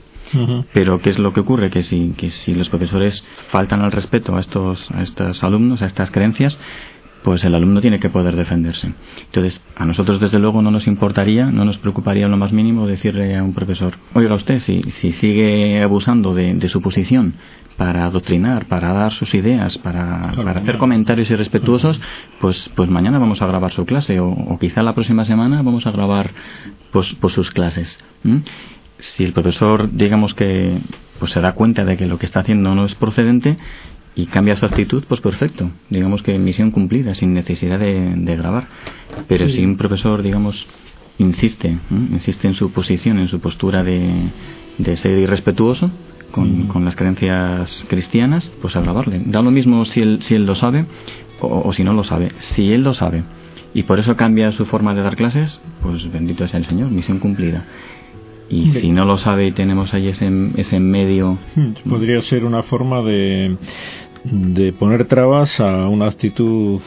Pero 0.72 1.00
¿qué 1.00 1.10
es 1.10 1.18
lo 1.18 1.32
que 1.32 1.40
ocurre? 1.40 1.70
Que 1.70 1.82
si, 1.82 2.12
que 2.16 2.30
si 2.30 2.54
los 2.54 2.68
profesores 2.68 3.24
faltan 3.50 3.82
al 3.82 3.92
respeto 3.92 4.36
a 4.36 4.40
estos, 4.40 4.90
a 4.92 5.02
estos 5.02 5.42
alumnos, 5.42 5.82
a 5.82 5.86
estas 5.86 6.10
creencias, 6.10 6.58
pues 7.22 7.44
el 7.44 7.54
alumno 7.54 7.80
tiene 7.80 8.00
que 8.00 8.08
poder 8.08 8.36
defenderse. 8.36 8.92
Entonces, 9.26 9.60
a 9.76 9.84
nosotros 9.84 10.20
desde 10.20 10.38
luego 10.38 10.62
no 10.62 10.70
nos 10.70 10.86
importaría, 10.86 11.46
no 11.46 11.64
nos 11.64 11.78
preocuparía 11.78 12.28
lo 12.28 12.36
más 12.36 12.52
mínimo 12.52 12.86
decirle 12.86 13.36
a 13.36 13.42
un 13.42 13.52
profesor, 13.52 13.94
oiga 14.14 14.34
usted, 14.34 14.58
si, 14.60 14.82
si 14.82 15.12
sigue 15.12 15.82
abusando 15.82 16.34
de, 16.34 16.68
su 16.68 16.80
posición 16.80 17.34
para 17.76 18.04
adoctrinar, 18.04 18.66
para 18.66 18.92
dar 18.92 19.12
sus 19.12 19.34
ideas, 19.34 19.78
para, 19.78 20.32
para 20.36 20.60
hacer 20.60 20.78
comentarios 20.78 21.30
irrespetuosos, 21.30 22.00
pues, 22.40 22.70
pues 22.74 22.88
mañana 22.90 23.18
vamos 23.18 23.42
a 23.42 23.46
grabar 23.46 23.72
su 23.72 23.84
clase 23.86 24.20
o, 24.20 24.58
quizá 24.60 24.82
la 24.82 24.94
próxima 24.94 25.24
semana 25.24 25.62
vamos 25.62 25.86
a 25.86 25.90
grabar 25.90 26.30
pues, 26.92 27.14
pues 27.20 27.32
sus 27.32 27.50
clases. 27.50 27.98
Si 28.98 29.24
el 29.24 29.32
profesor, 29.32 29.90
digamos 29.92 30.34
que 30.34 30.78
pues 31.20 31.32
se 31.32 31.40
da 31.40 31.52
cuenta 31.52 31.84
de 31.84 31.96
que 31.96 32.06
lo 32.06 32.18
que 32.18 32.26
está 32.26 32.40
haciendo 32.40 32.74
no 32.74 32.86
es 32.86 32.94
procedente, 32.94 33.58
y 34.14 34.26
cambia 34.26 34.56
su 34.56 34.66
actitud, 34.66 35.04
pues 35.08 35.20
perfecto. 35.20 35.70
Digamos 35.88 36.22
que 36.22 36.38
misión 36.38 36.70
cumplida, 36.70 37.14
sin 37.14 37.32
necesidad 37.32 37.78
de, 37.78 38.36
grabar. 38.36 38.66
Pero 39.28 39.48
si 39.48 39.64
un 39.64 39.76
profesor, 39.76 40.22
digamos, 40.22 40.66
insiste, 41.18 41.78
insiste 41.90 42.48
en 42.48 42.54
su 42.54 42.72
posición, 42.72 43.18
en 43.18 43.28
su 43.28 43.40
postura 43.40 43.82
de, 43.82 44.30
de 44.78 44.96
ser 44.96 45.18
irrespetuoso 45.18 45.90
con, 46.32 46.66
con, 46.68 46.84
las 46.84 46.96
creencias 46.96 47.86
cristianas, 47.88 48.52
pues 48.60 48.76
a 48.76 48.80
grabarle. 48.80 49.22
Da 49.26 49.42
lo 49.42 49.50
mismo 49.50 49.84
si 49.84 50.00
él, 50.00 50.18
si 50.22 50.34
él 50.34 50.44
lo 50.44 50.54
sabe 50.54 50.86
o, 51.40 51.68
o 51.68 51.72
si 51.72 51.84
no 51.84 51.92
lo 51.92 52.04
sabe. 52.04 52.30
Si 52.38 52.72
él 52.72 52.82
lo 52.82 52.94
sabe 52.94 53.24
y 53.72 53.84
por 53.84 54.00
eso 54.00 54.16
cambia 54.16 54.50
su 54.52 54.66
forma 54.66 54.94
de 54.94 55.02
dar 55.02 55.16
clases, 55.16 55.60
pues 55.82 56.10
bendito 56.10 56.46
sea 56.48 56.58
el 56.58 56.66
Señor, 56.66 56.90
misión 56.90 57.20
cumplida 57.20 57.64
y 58.50 58.66
si 58.66 58.90
no 58.90 59.04
lo 59.04 59.16
sabe 59.16 59.46
y 59.46 59.52
tenemos 59.52 59.94
ahí 59.94 60.08
ese, 60.08 60.28
ese 60.56 60.80
medio... 60.80 61.38
Hmm, 61.54 61.88
podría 61.88 62.20
ser 62.22 62.44
una 62.44 62.64
forma 62.64 63.00
de, 63.02 63.56
de 64.24 64.72
poner 64.72 65.06
trabas 65.06 65.60
a 65.60 65.88
una 65.88 66.06
actitud 66.06 66.80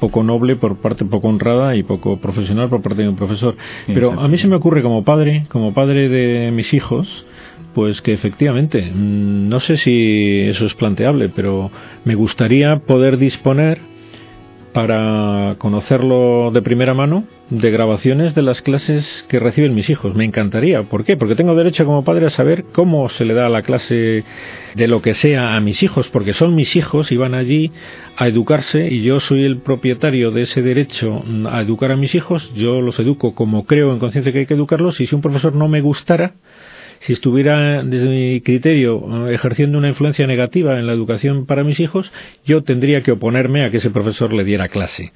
poco 0.00 0.24
noble 0.24 0.56
por 0.56 0.80
parte, 0.80 1.04
poco 1.04 1.28
honrada 1.28 1.76
y 1.76 1.84
poco 1.84 2.16
profesional 2.16 2.68
por 2.68 2.82
parte 2.82 3.02
de 3.02 3.08
un 3.08 3.14
profesor. 3.14 3.56
Pero 3.86 4.18
a 4.20 4.26
mí 4.26 4.36
se 4.38 4.48
me 4.48 4.56
ocurre 4.56 4.82
como 4.82 5.04
padre, 5.04 5.46
como 5.48 5.72
padre 5.74 6.08
de 6.08 6.50
mis 6.50 6.74
hijos, 6.74 7.24
pues 7.72 8.02
que 8.02 8.12
efectivamente, 8.12 8.82
mm, 8.82 9.48
no 9.48 9.60
sé 9.60 9.76
si 9.76 10.40
eso 10.40 10.66
es 10.66 10.74
planteable, 10.74 11.28
pero 11.28 11.70
me 12.04 12.16
gustaría 12.16 12.80
poder 12.80 13.16
disponer 13.16 13.91
para 14.72 15.56
conocerlo 15.58 16.50
de 16.50 16.62
primera 16.62 16.94
mano 16.94 17.24
de 17.50 17.70
grabaciones 17.70 18.34
de 18.34 18.40
las 18.40 18.62
clases 18.62 19.26
que 19.28 19.38
reciben 19.38 19.74
mis 19.74 19.90
hijos. 19.90 20.14
Me 20.14 20.24
encantaría. 20.24 20.84
¿Por 20.84 21.04
qué? 21.04 21.18
Porque 21.18 21.34
tengo 21.34 21.54
derecho 21.54 21.84
como 21.84 22.04
padre 22.04 22.26
a 22.26 22.30
saber 22.30 22.64
cómo 22.72 23.08
se 23.10 23.26
le 23.26 23.34
da 23.34 23.50
la 23.50 23.62
clase 23.62 24.24
de 24.74 24.88
lo 24.88 25.02
que 25.02 25.12
sea 25.12 25.54
a 25.54 25.60
mis 25.60 25.82
hijos, 25.82 26.08
porque 26.08 26.32
son 26.32 26.54
mis 26.54 26.74
hijos 26.76 27.12
y 27.12 27.16
van 27.18 27.34
allí 27.34 27.70
a 28.16 28.26
educarse 28.26 28.88
y 28.88 29.02
yo 29.02 29.20
soy 29.20 29.44
el 29.44 29.58
propietario 29.58 30.30
de 30.30 30.42
ese 30.42 30.62
derecho 30.62 31.22
a 31.50 31.60
educar 31.60 31.92
a 31.92 31.96
mis 31.96 32.14
hijos. 32.14 32.54
Yo 32.54 32.80
los 32.80 32.98
educo 32.98 33.34
como 33.34 33.66
creo 33.66 33.92
en 33.92 33.98
conciencia 33.98 34.32
que 34.32 34.40
hay 34.40 34.46
que 34.46 34.54
educarlos 34.54 35.00
y 35.00 35.06
si 35.06 35.14
un 35.14 35.20
profesor 35.20 35.54
no 35.54 35.68
me 35.68 35.82
gustara, 35.82 36.34
si 37.02 37.12
estuviera, 37.12 37.82
desde 37.82 38.08
mi 38.08 38.40
criterio, 38.42 39.28
ejerciendo 39.28 39.76
una 39.76 39.88
influencia 39.88 40.24
negativa 40.28 40.78
en 40.78 40.86
la 40.86 40.92
educación 40.92 41.46
para 41.46 41.64
mis 41.64 41.80
hijos, 41.80 42.12
yo 42.44 42.62
tendría 42.62 43.02
que 43.02 43.10
oponerme 43.10 43.64
a 43.64 43.70
que 43.70 43.78
ese 43.78 43.90
profesor 43.90 44.32
le 44.32 44.44
diera 44.44 44.68
clase. 44.68 45.12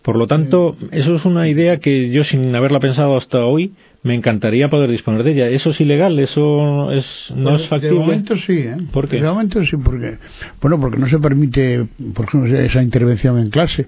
Por 0.00 0.16
lo 0.16 0.26
tanto, 0.26 0.74
eso 0.90 1.14
es 1.14 1.26
una 1.26 1.46
idea 1.46 1.80
que 1.80 2.08
yo, 2.08 2.24
sin 2.24 2.54
haberla 2.54 2.80
pensado 2.80 3.14
hasta 3.14 3.44
hoy, 3.44 3.72
me 4.02 4.14
encantaría 4.14 4.70
poder 4.70 4.90
disponer 4.90 5.22
de 5.22 5.32
ella. 5.32 5.48
¿Eso 5.48 5.70
es 5.70 5.80
ilegal? 5.82 6.18
¿Eso 6.18 6.90
es, 6.92 7.30
no 7.36 7.56
es 7.56 7.66
factible? 7.66 7.96
De 7.96 8.00
momento 8.00 8.36
sí, 8.36 8.60
¿eh? 8.60 8.76
¿Por 8.90 9.06
qué? 9.06 9.20
De 9.20 9.28
momento 9.28 9.62
sí, 9.66 9.76
porque, 9.76 10.16
bueno, 10.62 10.80
porque 10.80 10.96
no 10.96 11.08
se 11.08 11.18
permite, 11.18 11.84
por 12.14 12.24
ejemplo, 12.24 12.58
esa 12.58 12.82
intervención 12.82 13.38
en 13.38 13.50
clase 13.50 13.86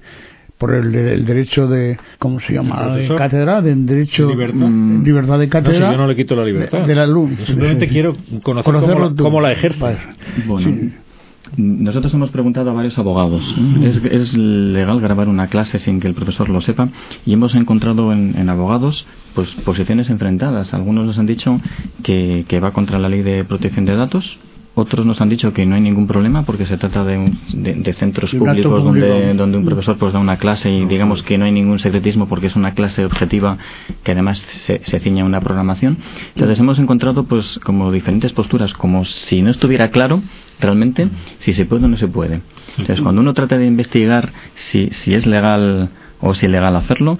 por 0.61 0.75
el, 0.75 0.95
el, 0.95 1.25
derecho 1.25 1.67
de 1.67 1.97
¿cómo 2.19 2.39
se 2.39 2.53
llama? 2.53 2.95
de 2.95 3.09
cátedra, 3.09 3.63
de 3.63 3.75
derecho 3.75 4.29
libertad, 4.29 4.69
mm, 4.69 5.03
libertad 5.03 5.39
de 5.39 5.49
cátedra. 5.49 5.87
No, 5.87 5.93
yo 5.93 5.99
no 5.99 6.07
le 6.07 6.15
quito 6.15 6.37
la 6.37 6.45
libertad. 6.45 6.87
De, 6.87 6.95
la 6.95 7.07
luz. 7.07 7.31
simplemente 7.47 7.89
quiero 7.89 8.13
conocer 8.43 8.95
cómo, 8.95 9.17
cómo, 9.17 9.41
la 9.41 9.53
ejerce. 9.53 9.97
Bueno. 10.47 10.93
Nosotros 11.57 12.13
hemos 12.13 12.31
preguntado 12.31 12.71
a 12.71 12.75
varios 12.75 12.99
abogados. 12.99 13.43
¿Es, 13.83 13.97
¿Es, 14.05 14.37
legal 14.37 15.01
grabar 15.01 15.29
una 15.29 15.49
clase 15.49 15.79
sin 15.79 15.99
que 15.99 16.09
el 16.09 16.15
profesor 16.15 16.51
lo 16.51 16.61
sepa? 16.61 16.91
Y 17.25 17.33
hemos 17.33 17.55
encontrado 17.55 18.13
en, 18.13 18.37
en 18.39 18.51
abogados 18.51 19.07
pues 19.35 19.51
posiciones 19.65 20.11
enfrentadas. 20.11 20.75
Algunos 20.75 21.07
nos 21.07 21.19
han 21.19 21.27
dicho 21.27 21.59
que, 22.03 22.45
que 22.47 22.61
va 22.61 22.73
contra 22.73 22.99
la 22.99 23.09
ley 23.09 23.23
de 23.23 23.45
protección 23.45 23.87
de 23.87 23.97
datos, 23.97 24.39
otros 24.81 25.07
nos 25.07 25.21
han 25.21 25.29
dicho 25.29 25.53
que 25.53 25.67
no 25.67 25.75
hay 25.75 25.81
ningún 25.81 26.07
problema 26.07 26.45
porque 26.45 26.67
se 26.67 26.77
trata 26.77 27.05
de, 27.05 27.33
de, 27.55 27.93
centros 27.93 28.35
públicos 28.35 28.85
donde, 28.85 29.35
donde 29.35 29.59
un 29.59 29.65
profesor 29.65 29.97
pues 29.99 30.13
da 30.13 30.19
una 30.19 30.39
clase 30.39 30.71
y 30.71 30.87
digamos 30.87 31.23
que 31.23 31.39
no 31.39 31.45
hay 31.45 31.53
ningún 31.53 31.79
secretismo 31.79 32.27
porque 32.27 32.47
es 32.49 32.57
una 32.57 32.75
clase 32.75 33.05
objetiva 33.05 33.59
que 34.03 34.13
además 34.13 34.39
se, 34.39 34.81
se 34.85 34.99
ciña 34.99 35.23
a 35.23 35.27
una 35.27 35.41
programación. 35.41 35.99
Entonces 36.35 36.59
hemos 36.61 36.79
encontrado 36.79 37.25
pues 37.25 37.59
como 37.63 37.93
diferentes 37.93 38.33
posturas, 38.33 38.75
como 38.75 39.05
si 39.05 39.43
no 39.43 39.51
estuviera 39.51 39.91
claro 39.91 40.23
realmente 40.59 41.09
si 41.39 41.53
se 41.53 41.65
puede 41.67 41.85
o 41.85 41.89
no 41.89 41.97
se 41.97 42.09
puede. 42.09 42.43
Entonces 42.79 43.01
cuando 43.01 43.21
uno 43.21 43.35
trata 43.35 43.59
de 43.59 43.67
investigar 43.67 44.33
si, 44.55 44.89
si 44.91 45.15
es 45.15 45.27
legal 45.27 45.91
o 46.21 46.35
si 46.35 46.47
es 46.47 46.53
legal 46.53 46.77
hacerlo, 46.77 47.19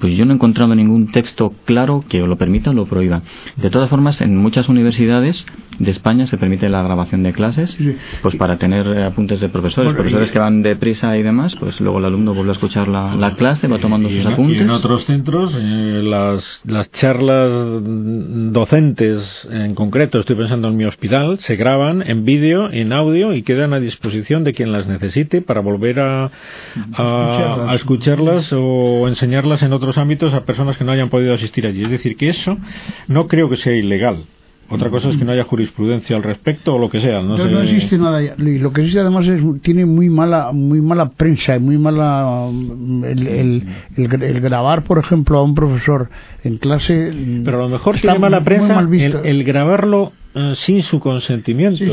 pues 0.00 0.16
yo 0.16 0.24
no 0.24 0.32
he 0.32 0.34
encontrado 0.34 0.74
ningún 0.74 1.10
texto 1.12 1.52
claro 1.64 2.04
que 2.08 2.18
lo 2.18 2.36
permita 2.36 2.70
o 2.70 2.72
lo 2.72 2.86
prohíba. 2.86 3.22
De 3.56 3.70
todas 3.70 3.88
formas, 3.88 4.20
en 4.20 4.36
muchas 4.36 4.68
universidades 4.68 5.46
de 5.78 5.90
España 5.90 6.26
se 6.26 6.36
permite 6.36 6.68
la 6.68 6.82
grabación 6.82 7.22
de 7.22 7.32
clases, 7.32 7.76
pues 8.22 8.36
para 8.36 8.58
tener 8.58 8.86
apuntes 9.02 9.40
de 9.40 9.48
profesores, 9.48 9.94
profesores 9.94 10.30
que 10.30 10.38
van 10.38 10.62
deprisa 10.62 11.16
y 11.16 11.22
demás, 11.22 11.56
pues 11.56 11.80
luego 11.80 11.98
el 11.98 12.04
alumno 12.04 12.34
vuelve 12.34 12.50
a 12.50 12.52
escuchar 12.52 12.88
la, 12.88 13.34
clase, 13.36 13.66
va 13.66 13.78
tomando 13.78 14.10
sus 14.10 14.24
apuntes. 14.26 14.58
Y 14.58 14.60
en 14.60 14.70
otros 14.70 15.06
centros, 15.06 15.56
eh, 15.58 16.02
las, 16.04 16.62
las 16.66 16.90
charlas 16.90 17.50
docentes 17.82 19.48
en 19.50 19.74
concreto, 19.74 20.20
estoy 20.20 20.36
pensando 20.36 20.68
en 20.68 20.76
mi 20.76 20.84
hospital, 20.84 21.38
se 21.40 21.56
graban 21.56 22.02
en 22.02 22.24
vídeo, 22.24 22.70
en 22.70 22.92
audio 22.92 23.32
y 23.32 23.42
quedan 23.42 23.72
a 23.72 23.80
disposición 23.80 24.44
de 24.44 24.52
quien 24.52 24.72
las 24.72 24.86
necesite 24.86 25.40
para 25.40 25.60
volver 25.60 26.00
a, 26.00 26.30
a 26.94 27.74
escucharlas 27.74 28.52
o 28.52 29.08
enseñarlas 29.08 29.61
en 29.62 29.72
otros 29.72 29.98
ámbitos 29.98 30.34
a 30.34 30.44
personas 30.44 30.76
que 30.76 30.84
no 30.84 30.92
hayan 30.92 31.10
podido 31.10 31.34
asistir 31.34 31.66
allí. 31.66 31.84
Es 31.84 31.90
decir, 31.90 32.16
que 32.16 32.28
eso 32.28 32.58
no 33.08 33.26
creo 33.26 33.48
que 33.48 33.56
sea 33.56 33.74
ilegal. 33.74 34.24
Otra 34.68 34.88
cosa 34.88 35.10
es 35.10 35.16
que 35.16 35.24
no 35.24 35.32
haya 35.32 35.44
jurisprudencia 35.44 36.16
al 36.16 36.22
respecto 36.22 36.74
o 36.74 36.78
lo 36.78 36.88
que 36.88 37.00
sea. 37.00 37.20
No, 37.20 37.36
no, 37.36 37.60
existe 37.60 37.98
nada. 37.98 38.20
Lo 38.38 38.72
que 38.72 38.80
existe 38.80 39.00
además 39.00 39.26
es 39.28 39.42
tiene 39.60 39.84
muy 39.84 40.08
mala 40.08 40.50
muy 40.52 40.80
mala 40.80 41.10
prensa 41.10 41.56
y 41.56 41.60
muy 41.60 41.76
mala 41.76 42.48
el, 42.48 43.66
el, 43.96 44.40
grabar, 44.40 44.84
por 44.84 44.98
ejemplo, 44.98 45.38
a 45.38 45.42
un 45.42 45.54
profesor 45.54 46.08
en 46.42 46.56
clase. 46.56 47.12
Pero 47.44 47.58
a 47.58 47.62
lo 47.62 47.68
mejor 47.68 48.00
tiene 48.00 48.18
mala 48.18 48.42
prensa 48.42 48.80
el, 48.80 49.44
grabarlo 49.44 50.12
eh, 50.34 50.52
sin 50.54 50.82
su 50.82 51.00
consentimiento. 51.00 51.84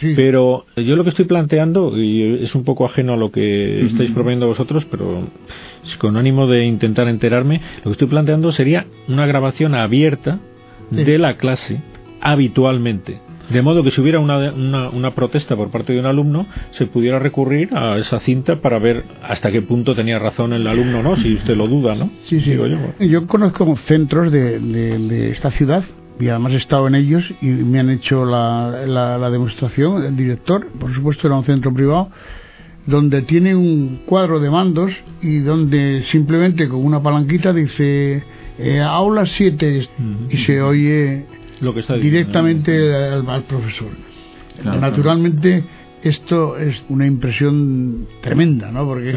Pero 0.00 0.64
yo 0.76 0.96
lo 0.96 1.02
que 1.02 1.10
estoy 1.10 1.26
planteando, 1.26 1.98
y 1.98 2.42
es 2.42 2.54
un 2.54 2.64
poco 2.64 2.86
ajeno 2.86 3.12
a 3.12 3.16
lo 3.16 3.30
que 3.30 3.84
estáis 3.84 4.10
proponiendo 4.10 4.46
vosotros, 4.46 4.86
pero 4.86 5.28
con 5.98 6.16
ánimo 6.16 6.46
de 6.46 6.64
intentar 6.64 7.08
enterarme, 7.08 7.60
lo 7.78 7.84
que 7.84 7.92
estoy 7.92 8.08
planteando 8.08 8.52
sería 8.52 8.86
una 9.08 9.26
grabación 9.26 9.74
abierta 9.74 10.38
de 10.90 11.18
la 11.18 11.36
clase 11.36 11.80
habitualmente. 12.22 13.20
De 13.50 13.60
modo 13.60 13.82
que 13.82 13.90
si 13.90 14.00
hubiera 14.00 14.20
una, 14.20 14.50
una, 14.90 15.14
protesta 15.14 15.56
por 15.56 15.70
parte 15.70 15.92
de 15.92 16.00
un 16.00 16.06
alumno, 16.06 16.46
se 16.70 16.86
pudiera 16.86 17.18
recurrir 17.18 17.68
a 17.74 17.98
esa 17.98 18.20
cinta 18.20 18.60
para 18.60 18.78
ver 18.78 19.04
hasta 19.22 19.50
qué 19.50 19.60
punto 19.60 19.94
tenía 19.94 20.18
razón 20.18 20.52
el 20.52 20.66
alumno 20.66 21.00
o 21.00 21.02
no, 21.02 21.16
si 21.16 21.34
usted 21.34 21.56
lo 21.56 21.66
duda, 21.66 21.94
¿no? 21.94 22.10
Sí, 22.24 22.40
sí. 22.40 22.56
yo. 23.00 23.26
conozco 23.26 23.76
centros 23.76 24.32
de, 24.32 24.58
de, 24.58 25.30
esta 25.30 25.50
ciudad 25.50 25.84
y 26.18 26.28
además 26.28 26.54
he 26.54 26.56
estado 26.56 26.86
en 26.86 26.94
ellos 26.94 27.30
y 27.42 27.46
me 27.46 27.80
han 27.80 27.90
hecho 27.90 28.24
la, 28.24 28.86
la, 28.86 29.30
demostración, 29.30 30.04
el 30.04 30.16
director, 30.16 30.68
por 30.78 30.94
supuesto 30.94 31.26
era 31.26 31.36
un 31.36 31.44
centro 31.44 31.74
privado, 31.74 32.10
donde 32.86 33.22
tiene 33.22 33.54
un 33.54 34.02
cuadro 34.06 34.40
de 34.40 34.50
mandos 34.50 34.92
y 35.20 35.40
donde 35.40 36.04
simplemente 36.10 36.68
con 36.68 36.84
una 36.84 37.02
palanquita 37.02 37.52
dice 37.52 38.22
eh, 38.58 38.80
aula 38.80 39.26
7 39.26 39.88
y 40.30 40.36
se 40.38 40.62
oye 40.62 41.26
lo 41.62 41.72
que 41.72 41.80
está 41.80 41.94
directamente 41.94 42.92
al, 42.94 43.44
profesor. 43.44 43.90
Naturalmente 44.64 45.64
esto 46.02 46.58
es 46.58 46.84
una 46.88 47.06
impresión 47.06 48.08
tremenda, 48.20 48.72
¿no? 48.72 48.84
Porque 48.84 49.10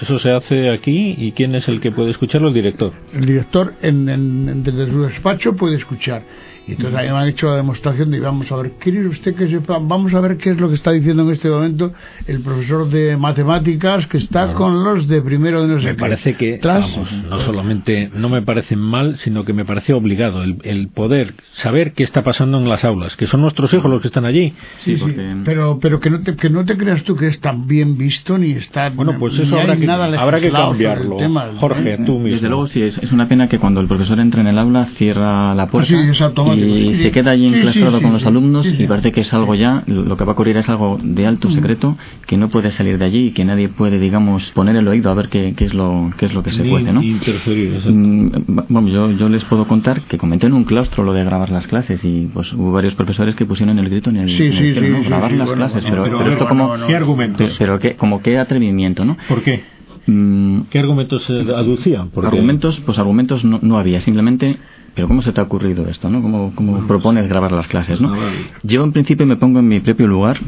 eso, 0.00 0.18
se 0.18 0.30
hace 0.30 0.70
aquí 0.70 1.14
y 1.18 1.32
quién 1.32 1.54
es 1.54 1.68
el 1.68 1.80
que 1.80 1.92
puede 1.92 2.10
escucharlo, 2.10 2.48
el 2.48 2.54
director. 2.54 2.92
El 3.12 3.26
director 3.26 3.74
en, 3.82 4.62
desde 4.62 4.90
su 4.90 5.02
despacho 5.02 5.54
puede 5.54 5.76
escuchar 5.76 6.24
y 6.66 6.72
entonces 6.72 6.98
ahí 6.98 7.08
me 7.08 7.16
han 7.16 7.28
hecho 7.28 7.48
la 7.48 7.56
demostración 7.56 8.10
de 8.10 8.20
vamos 8.20 8.50
a 8.50 8.56
ver, 8.56 8.72
¿quiere 8.78 9.06
usted 9.06 9.34
que 9.34 9.48
sepa? 9.48 9.78
Vamos 9.78 10.14
a 10.14 10.20
ver 10.20 10.38
qué 10.38 10.50
es 10.50 10.56
lo 10.58 10.68
que 10.70 10.76
está 10.76 10.92
diciendo 10.92 11.22
en 11.24 11.30
este 11.30 11.48
momento 11.48 11.92
el 12.26 12.40
profesor 12.40 12.88
de 12.88 13.16
matemáticas 13.18 14.06
que 14.06 14.16
está 14.16 14.54
con 14.54 14.82
los 14.82 15.06
de 15.06 15.20
primero 15.20 15.62
de 15.62 15.68
no 15.68 15.80
sé 15.80 15.88
Me 15.88 15.94
parece 15.94 16.34
que, 16.34 16.58
vamos, 16.62 17.12
no 17.28 17.38
solamente 17.38 18.10
no 18.14 18.30
me 18.30 18.40
parece 18.40 18.76
mal, 18.76 19.18
sino 19.18 19.44
que 19.44 19.52
me 19.52 19.66
parece 19.66 19.92
obligado 19.92 20.42
el, 20.42 20.88
poder 20.88 21.34
saber 21.52 21.92
qué 21.92 22.02
está 22.02 22.22
pasando 22.22 22.58
en 22.58 22.68
las 22.68 22.84
aulas, 22.84 23.16
que 23.16 23.26
son 23.26 23.42
nuestros 23.42 23.72
hijos 23.74 23.90
los 23.90 24.00
que 24.00 24.08
están 24.08 24.24
allí. 24.24 24.54
Sí, 24.78 24.96
sí, 24.96 25.14
pero, 25.44 25.78
pero 25.80 26.00
que, 26.00 26.10
no 26.10 26.20
te, 26.20 26.36
que 26.36 26.48
no 26.48 26.64
te 26.64 26.76
creas 26.76 27.02
tú 27.02 27.16
que 27.16 27.26
es 27.26 27.40
tan 27.40 27.66
bien 27.66 27.98
visto 27.98 28.38
ni 28.38 28.52
está. 28.52 28.90
Bueno, 28.90 29.16
pues 29.18 29.38
eso 29.38 29.58
habrá 29.58 29.76
que, 29.76 29.90
habrá 29.90 30.40
que 30.40 30.50
cambiarlo. 30.50 31.18
Jorge, 31.58 31.98
tú 32.06 32.18
mismo. 32.18 32.34
Desde 32.34 32.48
luego, 32.48 32.66
sí, 32.68 32.82
es, 32.82 32.96
es, 32.98 33.12
una 33.12 33.28
pena 33.28 33.48
que 33.48 33.58
cuando 33.58 33.80
el 33.80 33.86
profesor 33.86 34.18
entra 34.20 34.40
en 34.40 34.46
el 34.46 34.58
aula 34.58 34.86
cierra 34.86 35.54
la 35.54 35.66
puerta. 35.66 35.94
Ah, 35.94 36.53
y 36.54 36.94
se 36.94 37.10
queda 37.10 37.32
allí 37.32 37.46
enclaustrado 37.46 38.00
con 38.00 38.12
los 38.12 38.24
alumnos 38.26 38.66
y 38.66 38.86
parece 38.86 39.12
que 39.12 39.20
es 39.20 39.32
algo 39.34 39.54
ya, 39.54 39.82
lo 39.86 40.16
que 40.16 40.24
va 40.24 40.32
a 40.32 40.34
ocurrir 40.34 40.56
es 40.56 40.68
algo 40.68 40.98
de 41.02 41.26
alto 41.26 41.48
mm. 41.48 41.52
secreto 41.52 41.96
que 42.26 42.36
no 42.36 42.48
puede 42.48 42.70
salir 42.70 42.98
de 42.98 43.04
allí 43.04 43.26
y 43.26 43.30
que 43.32 43.44
nadie 43.44 43.68
puede, 43.68 43.98
digamos, 43.98 44.50
poner 44.52 44.76
el 44.76 44.86
oído 44.88 45.10
a 45.10 45.14
ver 45.14 45.28
qué, 45.28 45.54
qué 45.56 45.64
es 45.64 45.74
lo 45.74 46.10
qué 46.16 46.26
es 46.26 46.34
lo 46.34 46.42
que 46.42 46.50
se 46.50 46.64
puede, 46.64 46.92
¿no? 46.92 47.02
Mm, 47.02 48.30
bueno, 48.68 48.88
yo, 48.88 49.10
yo 49.12 49.28
les 49.28 49.44
puedo 49.44 49.66
contar 49.66 50.02
que 50.02 50.18
comenté 50.18 50.46
en 50.46 50.52
un 50.52 50.64
claustro 50.64 51.04
lo 51.04 51.12
de 51.12 51.24
grabar 51.24 51.50
las 51.50 51.66
clases 51.66 52.04
y 52.04 52.30
pues 52.32 52.52
hubo 52.52 52.72
varios 52.72 52.94
profesores 52.94 53.34
que 53.34 53.46
pusieron 53.46 53.78
el 53.78 53.88
grito 53.88 54.10
en 54.10 54.16
el, 54.16 54.40
en 54.40 55.02
grabar 55.04 55.32
las 55.32 55.50
clases, 55.52 55.84
pero, 55.88 56.04
pero, 56.04 56.32
esto 56.32 56.48
como 56.48 56.74
¿qué 56.86 56.96
argumentos? 56.96 57.56
Pero, 57.58 57.78
qué, 57.78 57.94
como 57.94 58.22
qué 58.22 58.38
atrevimiento, 58.38 59.04
¿no? 59.04 59.16
¿Por 59.28 59.42
qué? 59.42 59.62
Mm, 60.06 60.62
¿Qué 60.70 60.78
argumentos 60.78 61.28
aducían? 61.30 62.10
Argumentos, 62.14 62.80
pues 62.80 62.98
argumentos 62.98 63.44
no, 63.44 63.58
no 63.62 63.78
había, 63.78 64.00
simplemente 64.00 64.58
pero 64.94 65.08
¿cómo 65.08 65.22
se 65.22 65.32
te 65.32 65.40
ha 65.40 65.44
ocurrido 65.44 65.88
esto? 65.88 66.08
¿no? 66.08 66.22
¿Cómo, 66.22 66.52
cómo 66.54 66.86
propones 66.86 67.26
grabar 67.28 67.52
las 67.52 67.66
clases? 67.66 68.00
¿no? 68.00 68.14
Yo 68.62 68.84
en 68.84 68.92
principio 68.92 69.26
me 69.26 69.36
pongo 69.36 69.58
en 69.58 69.68
mi 69.68 69.80
propio 69.80 70.06
lugar, 70.06 70.40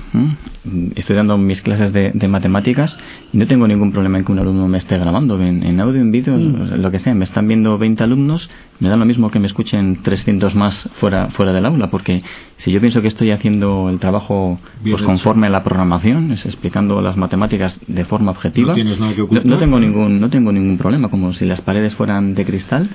estoy 0.95 1.17
dando 1.17 1.37
mis 1.37 1.63
clases 1.63 1.93
de, 1.93 2.13
matemáticas 2.29 2.99
y 3.33 3.39
no 3.39 3.47
tengo 3.47 3.67
ningún 3.67 3.93
problema 3.93 4.19
en 4.19 4.25
que 4.25 4.33
un 4.33 4.39
alumno 4.39 4.69
me 4.69 4.79
esté 4.79 4.99
grabando 4.99 5.41
en, 5.41 5.81
audio, 5.81 6.01
en 6.01 6.11
vídeo, 6.11 6.37
mm. 6.37 6.81
lo 6.81 6.91
que 6.91 6.99
sea. 6.99 7.15
Me 7.15 7.25
están 7.25 7.49
viendo 7.49 7.79
20 7.79 8.03
alumnos, 8.03 8.49
me 8.79 8.89
da 8.89 8.97
lo 8.97 9.05
mismo 9.05 9.31
que 9.31 9.39
me 9.39 9.47
escuchen 9.47 10.03
300 10.03 10.55
más 10.55 10.89
fuera, 11.01 11.29
fuera 11.31 11.53
del 11.53 11.67
aula, 11.67 11.89
porque 11.89 12.23
si 12.57 12.71
yo 12.71 12.81
pienso 12.81 13.03
que 13.03 13.09
estoy 13.09 13.31
haciendo 13.31 13.89
el 13.89 13.99
trabajo 13.99 14.59
pues 14.83 15.03
conforme 15.03 15.49
a 15.49 15.51
la 15.51 15.65
programación, 15.65 16.33
es 16.33 16.45
explicando 16.47 17.01
las 17.01 17.17
matemáticas 17.17 17.79
de 17.87 18.05
forma 18.05 18.31
objetiva, 18.31 18.75
no, 18.77 19.59
tengo 19.59 19.81
ningún 19.81 20.21
no 20.21 20.31
tengo 20.31 20.53
ningún 20.53 20.79
problema, 20.79 21.09
como 21.09 21.33
si 21.33 21.45
las 21.47 21.61
paredes 21.61 21.95
fueran 21.95 22.35
de 22.35 22.45
cristal 22.45 22.91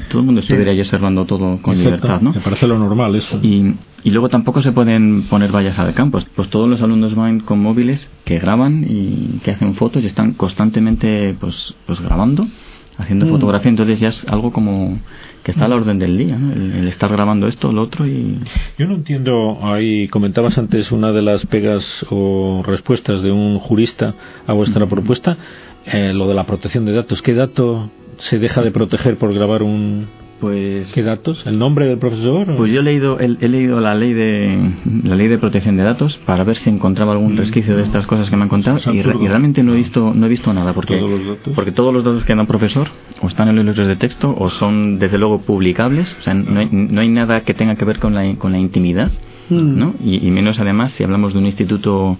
todo 0.00 0.20
el 0.20 0.26
mundo 0.26 0.40
estuviera 0.40 0.72
observando 0.72 1.26
todo 1.26 1.60
con 1.60 1.76
libertad, 1.76 2.20
¿no? 2.20 2.32
Me 2.32 2.40
parece 2.40 2.66
lo 2.66 2.78
normal 2.78 3.14
eso. 3.14 3.38
Y, 3.42 3.74
y 4.04 4.10
luego 4.10 4.28
tampoco 4.28 4.62
se 4.62 4.72
pueden 4.72 5.24
poner 5.24 5.52
vallas 5.52 5.76
de 5.86 5.92
campo. 5.92 6.18
Pues 6.34 6.48
todos 6.48 6.68
los 6.68 6.80
alumnos 6.80 7.14
van 7.14 7.40
con 7.40 7.60
móviles 7.60 8.10
que 8.24 8.38
graban 8.38 8.86
y 8.88 9.40
que 9.44 9.50
hacen 9.50 9.74
fotos 9.74 10.02
y 10.02 10.06
están 10.06 10.32
constantemente 10.32 11.34
pues, 11.38 11.74
pues 11.86 12.00
grabando, 12.00 12.46
haciendo 12.96 13.26
mm. 13.26 13.30
fotografía. 13.30 13.68
Entonces 13.68 14.00
ya 14.00 14.08
es 14.08 14.26
algo 14.28 14.50
como 14.50 14.98
que 15.42 15.50
está 15.50 15.64
a 15.64 15.68
la 15.68 15.76
orden 15.76 15.98
del 15.98 16.16
día, 16.16 16.38
¿no? 16.38 16.52
el, 16.52 16.88
estar 16.88 17.10
grabando 17.10 17.48
esto, 17.48 17.72
lo 17.72 17.82
otro 17.82 18.06
y... 18.06 18.38
Yo 18.78 18.86
no 18.86 18.94
entiendo, 18.94 19.58
ahí 19.62 20.06
comentabas 20.08 20.56
antes 20.56 20.92
una 20.92 21.10
de 21.10 21.20
las 21.20 21.44
pegas 21.46 22.06
o 22.10 22.62
respuestas 22.64 23.22
de 23.22 23.32
un 23.32 23.58
jurista 23.58 24.14
a 24.46 24.52
vuestra 24.52 24.86
propuesta, 24.86 25.36
eh, 25.84 26.12
lo 26.14 26.28
de 26.28 26.34
la 26.34 26.46
protección 26.46 26.84
de 26.84 26.92
datos. 26.92 27.22
¿Qué 27.22 27.34
dato 27.34 27.90
se 28.18 28.38
deja 28.38 28.62
de 28.62 28.70
proteger 28.70 29.16
por 29.16 29.32
grabar 29.34 29.62
un, 29.62 30.06
pues 30.42 30.92
qué 30.92 31.04
datos 31.04 31.46
el 31.46 31.56
nombre 31.56 31.86
del 31.86 31.98
profesor 31.98 32.56
pues 32.56 32.72
yo 32.72 32.80
he 32.80 32.82
leído 32.82 33.20
he, 33.20 33.28
leído 33.28 33.80
la 33.80 33.94
ley 33.94 34.12
de 34.12 34.72
la 35.04 35.14
ley 35.14 35.28
de 35.28 35.38
protección 35.38 35.76
de 35.76 35.84
datos 35.84 36.16
para 36.26 36.42
ver 36.42 36.56
si 36.56 36.68
encontraba 36.68 37.12
algún 37.12 37.36
resquicio 37.36 37.76
de 37.76 37.84
estas 37.84 38.08
cosas 38.08 38.28
que 38.28 38.36
me 38.36 38.42
han 38.42 38.48
contado 38.48 38.80
y, 38.92 39.02
realmente 39.02 39.62
no 39.62 39.72
he 39.72 39.76
visto 39.76 40.12
no 40.12 40.26
he 40.26 40.28
visto 40.28 40.52
nada 40.52 40.74
porque 40.74 40.96
¿Todos 40.96 41.10
los 41.10 41.26
datos? 41.28 41.54
porque 41.54 41.70
todos 41.70 41.94
los 41.94 42.02
datos 42.02 42.24
que 42.24 42.34
da 42.34 42.40
un 42.40 42.48
profesor 42.48 42.88
o 43.20 43.28
están 43.28 43.50
en 43.50 43.56
los 43.56 43.64
libros 43.64 43.86
de 43.86 43.94
texto 43.94 44.34
o 44.36 44.50
son 44.50 44.98
desde 44.98 45.16
luego 45.16 45.42
publicables 45.42 46.18
o 46.18 46.22
sea 46.22 46.34
no 46.34 46.58
hay, 46.58 46.68
no 46.72 47.00
hay 47.00 47.08
nada 47.08 47.42
que 47.42 47.54
tenga 47.54 47.76
que 47.76 47.84
ver 47.84 48.00
con 48.00 48.12
la 48.12 48.34
con 48.34 48.50
la 48.50 48.58
intimidad 48.58 49.12
mm. 49.52 49.78
¿no? 49.78 49.94
y 50.04 50.30
menos 50.30 50.58
además 50.58 50.92
si 50.92 51.04
hablamos 51.04 51.32
de 51.32 51.38
un 51.38 51.46
instituto 51.46 52.18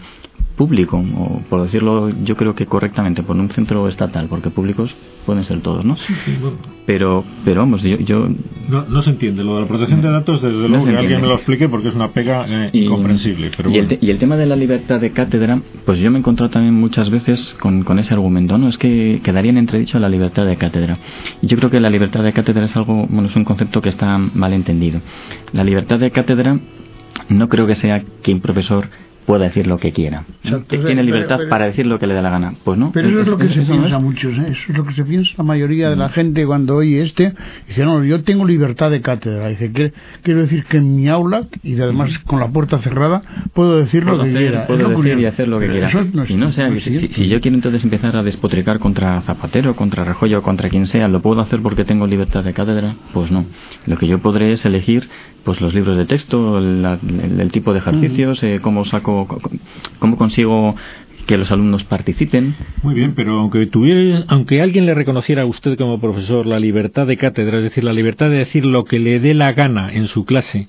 público, 0.56 0.96
o 1.16 1.40
por 1.48 1.62
decirlo 1.62 2.10
yo 2.24 2.36
creo 2.36 2.54
que 2.54 2.66
correctamente, 2.66 3.22
por 3.22 3.36
un 3.36 3.48
centro 3.50 3.88
estatal, 3.88 4.26
porque 4.28 4.50
públicos 4.50 4.94
pueden 5.24 5.44
ser 5.44 5.60
todos, 5.60 5.84
¿no? 5.84 5.96
Pero, 6.84 7.24
pero 7.44 7.60
vamos, 7.60 7.82
yo... 7.82 7.96
yo 7.98 8.28
no, 8.68 9.02
se 9.02 9.10
entiende, 9.10 9.44
lo 9.44 9.54
de 9.54 9.62
la 9.62 9.68
protección 9.68 10.00
de 10.00 10.10
datos, 10.10 10.42
desde 10.42 10.68
luego 10.68 10.84
que 10.84 10.96
alguien 10.96 11.20
me 11.20 11.28
lo 11.28 11.34
explique 11.34 11.68
porque 11.68 11.88
es 11.88 11.94
una 11.94 12.08
pega 12.08 12.44
eh, 12.48 12.70
incomprensible. 12.72 13.50
Pero 13.56 13.70
y, 13.70 13.78
el 13.78 13.98
y, 14.00 14.10
el 14.10 14.18
tema 14.18 14.36
de 14.36 14.46
la 14.46 14.56
libertad 14.56 15.00
de 15.00 15.10
cátedra, 15.10 15.60
pues 15.86 15.98
yo 15.98 16.10
me 16.10 16.18
he 16.18 16.20
encontrado 16.20 16.50
también 16.50 16.74
muchas 16.74 17.08
veces 17.08 17.56
con, 17.60 17.84
con 17.84 17.98
ese 17.98 18.14
argumento, 18.14 18.58
¿no? 18.58 18.68
Es 18.68 18.78
que 18.78 19.20
quedaría 19.22 19.50
en 19.50 19.58
entredicho 19.58 19.98
la 19.98 20.08
libertad 20.08 20.44
de 20.44 20.56
cátedra. 20.56 20.98
Y 21.40 21.46
yo 21.46 21.56
creo 21.56 21.70
que 21.70 21.80
la 21.80 21.90
libertad 21.90 22.24
de 22.24 22.32
cátedra 22.32 22.64
es 22.64 22.76
algo, 22.76 23.06
bueno, 23.08 23.28
es 23.28 23.36
un 23.36 23.44
concepto 23.44 23.80
que 23.80 23.88
está 23.88 24.18
mal 24.18 24.52
entendido. 24.52 25.00
La 25.52 25.62
libertad 25.62 26.00
de 26.00 26.10
cátedra 26.10 26.58
no 27.28 27.48
creo 27.48 27.66
que 27.66 27.74
sea 27.74 28.02
que 28.22 28.32
un 28.32 28.40
profesor 28.40 28.88
pueda 29.26 29.44
decir 29.44 29.66
lo 29.66 29.78
que 29.78 29.92
quiera. 29.92 30.24
tiene 30.68 31.02
libertad 31.02 31.40
para 31.48 31.66
decir 31.66 31.86
lo 31.86 31.98
que 31.98 32.06
le 32.06 32.14
dé 32.14 32.22
la 32.22 32.30
gana. 32.30 32.54
Pues 32.64 32.78
no. 32.78 32.92
Pero 32.92 33.08
eso 33.08 33.20
es, 33.20 33.26
lo 33.28 33.38
que 33.38 33.48
se 33.48 33.62
piensa 33.62 33.98
muchos, 33.98 34.38
¿eh? 34.38 34.48
eso 34.50 34.62
es 34.68 34.76
lo 34.76 34.84
que 34.84 34.94
se 34.94 35.04
piensa 35.04 35.32
la 35.38 35.44
mayoría 35.44 35.90
de 35.90 35.96
la 35.96 36.08
mm. 36.08 36.12
gente 36.12 36.46
cuando 36.46 36.76
oye 36.76 37.02
este. 37.02 37.34
Dice, 37.68 37.84
no, 37.84 38.04
yo 38.04 38.22
tengo 38.22 38.46
libertad 38.46 38.90
de 38.90 39.00
cátedra. 39.00 39.48
Dice, 39.48 39.92
quiero 40.22 40.42
decir 40.42 40.64
que 40.64 40.78
en 40.78 40.96
mi 40.96 41.08
aula, 41.08 41.44
y 41.62 41.80
además 41.80 42.10
mm. 42.10 42.26
con 42.26 42.40
la 42.40 42.48
puerta 42.48 42.78
cerrada, 42.78 43.22
puedo 43.52 43.78
decir 43.78 44.04
lo 44.04 44.22
que 44.22 44.32
quiera. 44.32 44.66
Puedo 44.66 44.88
decir 44.88 45.18
y 45.18 45.26
hacer 45.26 45.48
lo 45.48 45.60
que 45.60 45.68
quiera. 45.68 45.90
y 46.28 46.34
no, 46.34 46.52
sea, 46.52 46.70
si, 46.78 47.28
yo 47.28 47.40
quiero 47.40 47.56
entonces 47.56 47.84
empezar 47.84 48.16
a 48.16 48.22
despotricar 48.22 48.78
contra 48.78 49.20
Zapatero, 49.22 49.76
contra 49.76 50.04
Rejoyo, 50.04 50.42
contra 50.42 50.68
quien 50.68 50.86
sea, 50.86 51.08
¿lo 51.08 51.22
puedo 51.22 51.40
hacer 51.40 51.60
porque 51.62 51.84
tengo 51.84 52.06
libertad 52.06 52.44
de 52.44 52.52
cátedra? 52.52 52.96
Pues 53.12 53.30
no. 53.30 53.46
Lo 53.86 53.96
que 53.96 54.06
yo 54.06 54.18
podré 54.18 54.52
es 54.52 54.64
elegir 54.64 55.08
pues 55.44 55.60
los 55.60 55.74
libros 55.74 55.96
de 55.96 56.06
texto, 56.06 56.58
el, 56.58 57.50
tipo 57.52 57.72
de 57.72 57.80
ejercicios, 57.80 58.42
eh, 58.42 58.60
cómo 58.62 58.84
saco, 58.84 59.11
cómo 59.98 60.16
consigo 60.16 60.74
que 61.26 61.38
los 61.38 61.50
alumnos 61.52 61.84
participen. 61.84 62.54
Muy 62.82 62.94
bien, 62.94 63.14
pero 63.14 63.38
aunque 63.40 63.66
tuviera, 63.66 64.24
aunque 64.28 64.60
alguien 64.60 64.86
le 64.86 64.94
reconociera 64.94 65.42
a 65.42 65.46
usted 65.46 65.76
como 65.76 66.00
profesor 66.00 66.46
la 66.46 66.58
libertad 66.58 67.06
de 67.06 67.16
cátedra, 67.16 67.58
es 67.58 67.64
decir, 67.64 67.84
la 67.84 67.92
libertad 67.92 68.28
de 68.28 68.38
decir 68.38 68.64
lo 68.64 68.84
que 68.84 68.98
le 68.98 69.20
dé 69.20 69.34
la 69.34 69.52
gana 69.52 69.92
en 69.92 70.06
su 70.06 70.24
clase, 70.24 70.68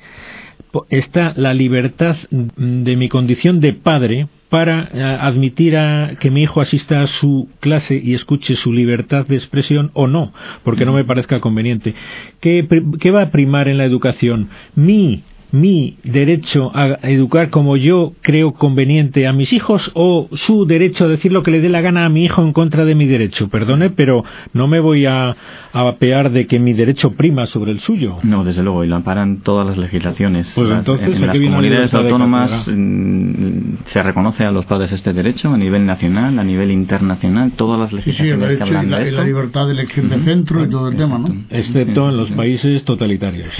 está 0.90 1.34
la 1.36 1.54
libertad 1.54 2.16
de 2.32 2.96
mi 2.96 3.10
condición 3.10 3.60
de 3.60 3.74
padre 3.74 4.28
para 4.50 4.90
eh, 4.94 5.02
admitir 5.02 5.78
a 5.78 6.16
que 6.20 6.30
mi 6.30 6.44
hijo 6.44 6.62
asista 6.62 7.02
a 7.02 7.08
su 7.08 7.50
clase 7.60 8.00
y 8.02 8.14
escuche 8.14 8.56
su 8.56 8.72
libertad 8.72 9.26
de 9.26 9.36
expresión 9.36 9.90
o 9.94 10.08
no, 10.08 10.32
porque 10.64 10.86
no 10.86 10.94
me 10.94 11.04
parezca 11.04 11.40
conveniente. 11.40 11.96
¿Qué, 12.40 12.68
qué 13.00 13.12
va 13.12 13.24
a 13.24 13.32
primar 13.32 13.68
en 13.68 13.80
la 13.80 13.86
educación? 13.86 14.50
Mi 14.76 15.24
mi 15.54 15.98
derecho 16.04 16.72
a 16.74 16.98
educar 17.04 17.52
como 17.52 17.78
yo 17.78 18.14
creo 18.22 18.54
conveniente 18.54 19.28
a 19.28 19.34
mis 19.34 19.54
hijos 19.54 19.92
o 19.94 20.28
su 20.32 20.66
derecho 20.66 21.06
a 21.06 21.08
decir 21.08 21.32
lo 21.32 21.44
que 21.44 21.52
le 21.52 21.62
dé 21.62 21.70
la 21.70 21.82
gana 21.82 22.06
a 22.06 22.10
mi 22.10 22.26
hijo 22.26 22.42
en 22.42 22.54
contra 22.54 22.86
de 22.86 22.96
mi 22.96 23.06
derecho. 23.06 23.50
Perdone, 23.50 23.92
pero 23.92 24.26
no 24.54 24.68
me 24.68 24.80
voy 24.80 25.06
a, 25.06 25.36
apear 25.72 26.32
de 26.32 26.48
que 26.48 26.58
mi 26.58 26.74
derecho 26.74 27.12
prima 27.12 27.46
sobre 27.46 27.72
el 27.72 27.80
suyo. 27.80 28.18
No, 28.24 28.44
desde 28.44 28.64
luego, 28.64 28.84
y 28.84 28.88
lo 28.88 28.96
amparan 28.96 29.42
todas 29.42 29.68
las 29.68 29.78
legislaciones. 29.78 30.52
Pues 30.56 30.72
entonces, 30.72 31.20
en, 31.20 31.28
las 31.28 31.38
comunidades 31.38 31.94
autónomas 31.94 32.68
mm, 32.68 33.76
se 33.86 34.02
reconoce 34.02 34.46
a 34.46 34.52
los 34.52 34.66
padres 34.66 34.92
este 34.92 35.14
derecho 35.14 35.50
a 35.50 35.58
nivel 35.58 35.86
nacional, 35.86 36.40
a 36.40 36.44
nivel 36.44 36.72
internacional, 36.72 37.52
todas 37.52 37.80
las 37.80 37.94
legislaciones 37.94 38.58
que 38.58 38.64
hablan 38.64 38.90
la, 38.90 39.00
de 39.00 39.06
esto. 39.06 39.18
la 39.18 39.24
libertad 39.24 39.68
de 39.68 39.74
elección 39.74 40.10
de 40.10 40.20
centro 40.22 40.66
y 40.66 40.70
todo 40.70 40.90
el 40.90 40.96
tema, 40.96 41.20
¿no? 41.20 41.28
Excepto 41.52 42.10
en 42.10 42.18
los 42.18 42.32
países 42.32 42.84
totalitarios. 42.86 43.54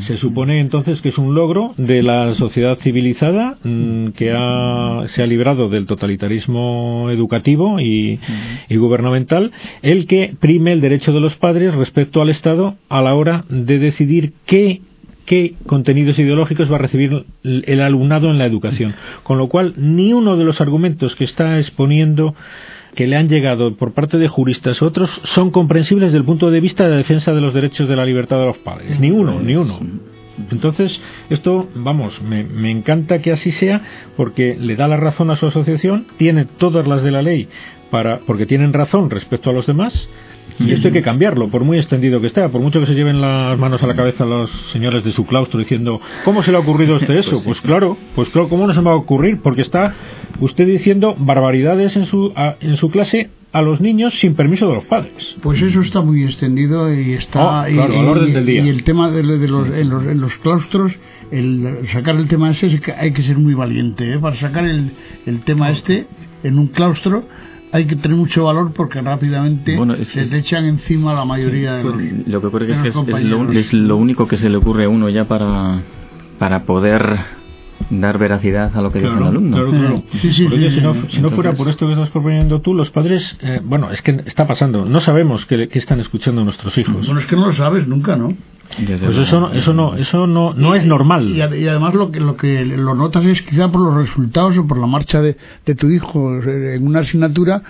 Se 0.00 0.16
supone 0.16 0.60
entonces 0.60 0.77
entonces 0.78 1.02
que 1.02 1.10
es 1.10 1.18
un 1.18 1.34
logro 1.34 1.74
de 1.76 2.02
la 2.02 2.34
sociedad 2.34 2.78
civilizada 2.78 3.58
mm, 3.62 4.08
que 4.10 4.28
se 5.08 5.22
ha 5.22 5.26
librado 5.26 5.68
del 5.68 5.86
totalitarismo 5.86 7.08
educativo 7.10 7.80
y, 7.80 8.18
gubernamental, 8.70 9.52
el 9.82 10.06
que 10.06 10.34
prime 10.38 10.72
el 10.72 10.80
derecho 10.80 11.12
de 11.12 11.20
los 11.20 11.36
padres 11.36 11.74
respecto 11.74 12.22
al 12.22 12.30
Estado 12.30 12.76
a 12.88 13.02
la 13.02 13.14
hora 13.14 13.44
de 13.48 13.78
decidir 13.78 14.32
qué 14.46 14.80
qué 15.24 15.56
contenidos 15.66 16.18
ideológicos 16.18 16.72
va 16.72 16.76
a 16.76 16.78
recibir 16.78 17.26
el 17.42 17.80
alumnado 17.82 18.30
en 18.30 18.38
la 18.38 18.46
educación. 18.46 18.94
Con 19.24 19.36
lo 19.36 19.48
cual, 19.48 19.74
ni 19.76 20.14
uno 20.14 20.38
de 20.38 20.44
los 20.44 20.62
argumentos 20.62 21.14
que 21.16 21.24
está 21.24 21.58
exponiendo 21.58 22.34
que 22.94 23.06
le 23.06 23.16
han 23.16 23.28
llegado 23.28 23.76
por 23.76 23.92
parte 23.92 24.18
de 24.18 24.26
juristas 24.26 24.80
u 24.80 24.86
otros 24.86 25.20
son 25.24 25.50
comprensibles 25.50 26.08
desde 26.08 26.18
el 26.18 26.24
punto 26.24 26.50
de 26.50 26.60
vista 26.60 26.84
de 26.84 26.90
la 26.90 26.96
defensa 26.96 27.32
de 27.32 27.40
los 27.40 27.54
derechos 27.54 27.88
de 27.88 27.96
la 27.96 28.04
libertad 28.04 28.38
de 28.38 28.46
los 28.46 28.58
padres. 28.58 28.98
Ni 28.98 29.10
uno, 29.10 29.38
ni 29.40 29.54
uno. 29.54 29.80
Entonces, 30.50 31.00
esto, 31.30 31.68
vamos, 31.74 32.22
me, 32.22 32.70
encanta 32.70 33.20
que 33.20 33.32
así 33.32 33.52
sea 33.52 33.82
porque 34.16 34.56
le 34.58 34.76
da 34.76 34.88
la 34.88 34.96
razón 34.96 35.30
a 35.30 35.36
su 35.36 35.46
asociación, 35.46 36.06
tiene 36.16 36.44
todas 36.44 36.86
las 36.86 37.02
de 37.02 37.10
la 37.10 37.22
ley 37.22 37.48
para, 37.90 38.20
porque 38.20 38.46
tienen 38.46 38.72
razón 38.72 39.10
respecto 39.10 39.50
a 39.50 39.52
los 39.52 39.66
demás, 39.66 40.08
y 40.58 40.72
esto 40.72 40.88
hay 40.88 40.92
que 40.92 41.02
cambiarlo, 41.02 41.48
por 41.48 41.64
muy 41.64 41.76
extendido 41.76 42.20
que 42.20 42.26
esté, 42.26 42.48
por 42.48 42.60
mucho 42.60 42.80
que 42.80 42.86
se 42.86 42.94
lleven 42.94 43.20
las 43.20 43.58
manos 43.58 43.82
a 43.82 43.86
la 43.86 43.94
cabeza 43.94 44.24
los 44.24 44.50
señores 44.72 45.04
de 45.04 45.12
su 45.12 45.24
claustro 45.26 45.58
diciendo, 45.58 46.00
¿cómo 46.24 46.42
se 46.42 46.50
le 46.50 46.56
ha 46.56 46.60
ocurrido 46.60 46.94
a 46.94 46.96
usted 46.96 47.14
eso? 47.14 47.36
Pues, 47.36 47.44
pues 47.44 47.60
claro, 47.60 47.96
pues 48.14 48.28
claro, 48.30 48.48
¿cómo 48.48 48.66
no 48.66 48.74
se 48.74 48.80
me 48.80 48.86
va 48.86 48.92
a 48.92 48.96
ocurrir? 48.96 49.40
Porque 49.42 49.62
está 49.62 49.94
usted 50.40 50.66
diciendo 50.66 51.14
barbaridades 51.18 51.96
en 51.96 52.06
su, 52.06 52.32
en 52.60 52.76
su 52.76 52.90
clase 52.90 53.30
a 53.52 53.62
los 53.62 53.80
niños 53.80 54.18
sin 54.18 54.34
permiso 54.34 54.68
de 54.68 54.74
los 54.74 54.84
padres. 54.84 55.36
Pues 55.42 55.60
eso 55.62 55.80
está 55.80 56.00
muy 56.02 56.24
extendido 56.24 56.92
y 56.92 57.14
está 57.14 57.62
oh, 57.62 57.68
y, 57.68 57.78
el 57.78 58.82
tema 58.84 59.10
de, 59.10 59.22
los, 59.22 59.40
en, 59.72 59.88
los, 59.88 60.04
en, 60.04 60.20
los, 60.20 60.34
claustros, 60.38 60.92
el 61.30 61.86
sacar 61.92 62.16
el 62.16 62.28
tema 62.28 62.50
ese 62.50 62.66
es 62.66 62.80
que 62.80 62.92
hay 62.92 63.12
que 63.12 63.22
ser 63.22 63.38
muy 63.38 63.54
valiente 63.54 64.14
¿eh? 64.14 64.18
para 64.18 64.36
sacar 64.36 64.64
el, 64.64 64.92
el 65.24 65.40
tema 65.40 65.70
este 65.70 66.06
en 66.42 66.58
un 66.58 66.68
claustro 66.68 67.24
hay 67.72 67.86
que 67.86 67.96
tener 67.96 68.16
mucho 68.16 68.44
valor 68.44 68.72
porque 68.72 69.00
rápidamente 69.00 69.78
se 70.04 70.26
te 70.26 70.38
echan 70.38 70.64
encima 70.64 71.12
la 71.14 71.24
mayoría 71.24 71.74
de 71.74 71.82
pues, 71.82 71.96
los 71.96 72.28
Lo 72.28 72.40
que 72.40 72.46
ocurre 72.46 72.72
es 72.72 72.80
que 72.80 72.88
es, 72.88 73.72
lo, 73.72 73.96
único 73.96 74.26
que 74.26 74.36
se 74.36 74.48
le 74.48 74.56
ocurre 74.56 74.84
a 74.84 74.88
uno 74.88 75.08
ya 75.08 75.26
para, 75.26 75.82
para 76.38 76.64
poder 76.64 77.18
dar 77.90 78.18
veracidad 78.18 78.76
a 78.76 78.82
lo 78.82 78.92
que 78.92 79.00
dice 79.00 79.12
el 79.12 79.22
alumno. 79.22 79.56
Claro, 79.56 79.70
claro. 79.70 80.02
si, 81.10 81.20
no, 81.20 81.30
fuera 81.30 81.52
por 81.52 81.68
esto 81.68 81.86
que 81.86 81.92
estás 81.92 82.10
proponiendo 82.10 82.60
tú, 82.60 82.74
los 82.74 82.90
padres, 82.90 83.38
eh, 83.42 83.60
bueno, 83.62 83.90
es 83.90 84.02
que 84.02 84.22
está 84.26 84.46
pasando, 84.46 84.84
no 84.84 85.00
sabemos 85.00 85.46
qué, 85.46 85.68
están 85.72 86.00
escuchando 86.00 86.44
nuestros 86.44 86.76
hijos. 86.78 87.06
Bueno, 87.06 87.20
es 87.20 87.26
que 87.26 87.36
no 87.36 87.46
lo 87.46 87.52
sabes 87.54 87.86
nunca, 87.86 88.16
¿no? 88.16 88.34
Pues 88.76 89.18
eso 89.18 89.40
no, 89.40 89.52
eso 89.52 89.72
no, 89.72 89.96
eso 89.96 90.26
no, 90.26 90.52
no 90.52 90.74
es 90.74 90.84
normal. 90.84 91.34
Y, 91.34 91.40
además 91.40 91.94
lo 91.94 92.10
que, 92.10 92.20
lo 92.20 92.36
que 92.36 92.64
lo 92.64 92.94
notas 92.94 93.24
es 93.24 93.42
quizá 93.42 93.70
por 93.70 93.80
los 93.80 93.94
resultados 93.94 94.58
o 94.58 94.66
por 94.66 94.78
la 94.78 94.86
marcha 94.86 95.20
de, 95.20 95.36
de 95.64 95.74
tu 95.74 95.88
hijo 95.88 96.42
en 96.42 96.86
una 96.86 97.00
asignatura, 97.00 97.62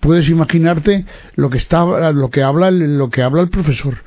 puedes 0.00 0.28
imaginarte 0.28 1.06
lo 1.36 1.48
que 1.48 1.58
está, 1.58 2.12
lo 2.12 2.30
que 2.30 2.42
habla, 2.42 2.70
lo 2.70 3.10
que 3.10 3.22
habla 3.22 3.42
el 3.42 3.50
profesor 3.50 3.98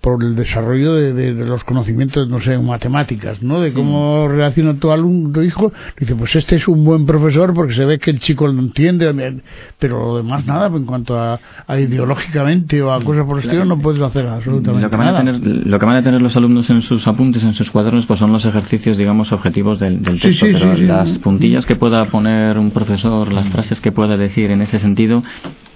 por 0.00 0.24
el 0.24 0.34
desarrollo 0.34 0.94
de, 0.94 1.32
los 1.32 1.62
conocimientos, 1.64 2.26
no 2.28 2.40
sé, 2.40 2.54
en 2.54 2.64
matemáticas, 2.64 3.42
¿no? 3.42 3.60
De 3.60 3.74
cómo 3.74 4.28
relaciona 4.28 4.74
tu 4.74 4.90
alumno, 4.90 5.30
tu 5.30 5.42
hijo. 5.42 5.72
Dice, 5.98 6.14
pues 6.14 6.34
este 6.36 6.56
es 6.56 6.66
un 6.68 6.84
buen 6.84 7.04
profesor 7.04 7.52
porque 7.52 7.74
se 7.74 7.84
ve 7.84 7.98
que 7.98 8.10
el 8.10 8.18
chico 8.18 8.46
lo 8.46 8.58
entiende, 8.58 9.42
pero 9.78 9.98
lo 9.98 10.16
demás 10.16 10.46
nada, 10.46 10.68
en 10.74 10.86
cuanto 10.86 11.20
a, 11.20 11.38
ideológicamente 11.68 12.80
o 12.80 12.92
a 12.92 13.02
cosas 13.02 13.26
por 13.26 13.38
el 13.38 13.44
estilo, 13.44 13.66
no 13.66 13.78
puedes 13.78 14.00
hacer 14.00 14.26
absolutamente 14.26 14.82
lo 14.82 14.90
que 14.90 14.96
nada. 14.96 15.12
Van 15.12 15.28
a 15.28 15.32
tener, 15.32 15.66
lo 15.66 15.78
que 15.78 15.86
van 15.86 15.96
a 15.96 16.02
tener 16.02 16.22
los 16.22 16.34
alumnos 16.34 16.70
en 16.70 16.80
sus 16.80 17.06
apuntes, 17.06 17.42
en 17.42 17.52
sus 17.52 17.70
cuadernos, 17.70 18.06
pues 18.06 18.18
son 18.18 18.32
los 18.32 18.46
ejercicios, 18.46 18.96
digamos, 18.96 19.32
objetivos 19.32 19.78
del, 19.78 20.00
texto. 20.00 20.46
pero 20.50 20.76
las 20.76 21.18
puntillas 21.18 21.66
que 21.66 21.76
pueda 21.76 22.06
poner 22.06 22.56
un 22.58 22.70
profesor, 22.70 23.30
las 23.32 23.48
frases 23.50 23.80
que 23.80 23.92
pueda 23.92 24.16
decir 24.16 24.50
en 24.50 24.62
ese 24.62 24.78
sentido, 24.78 25.22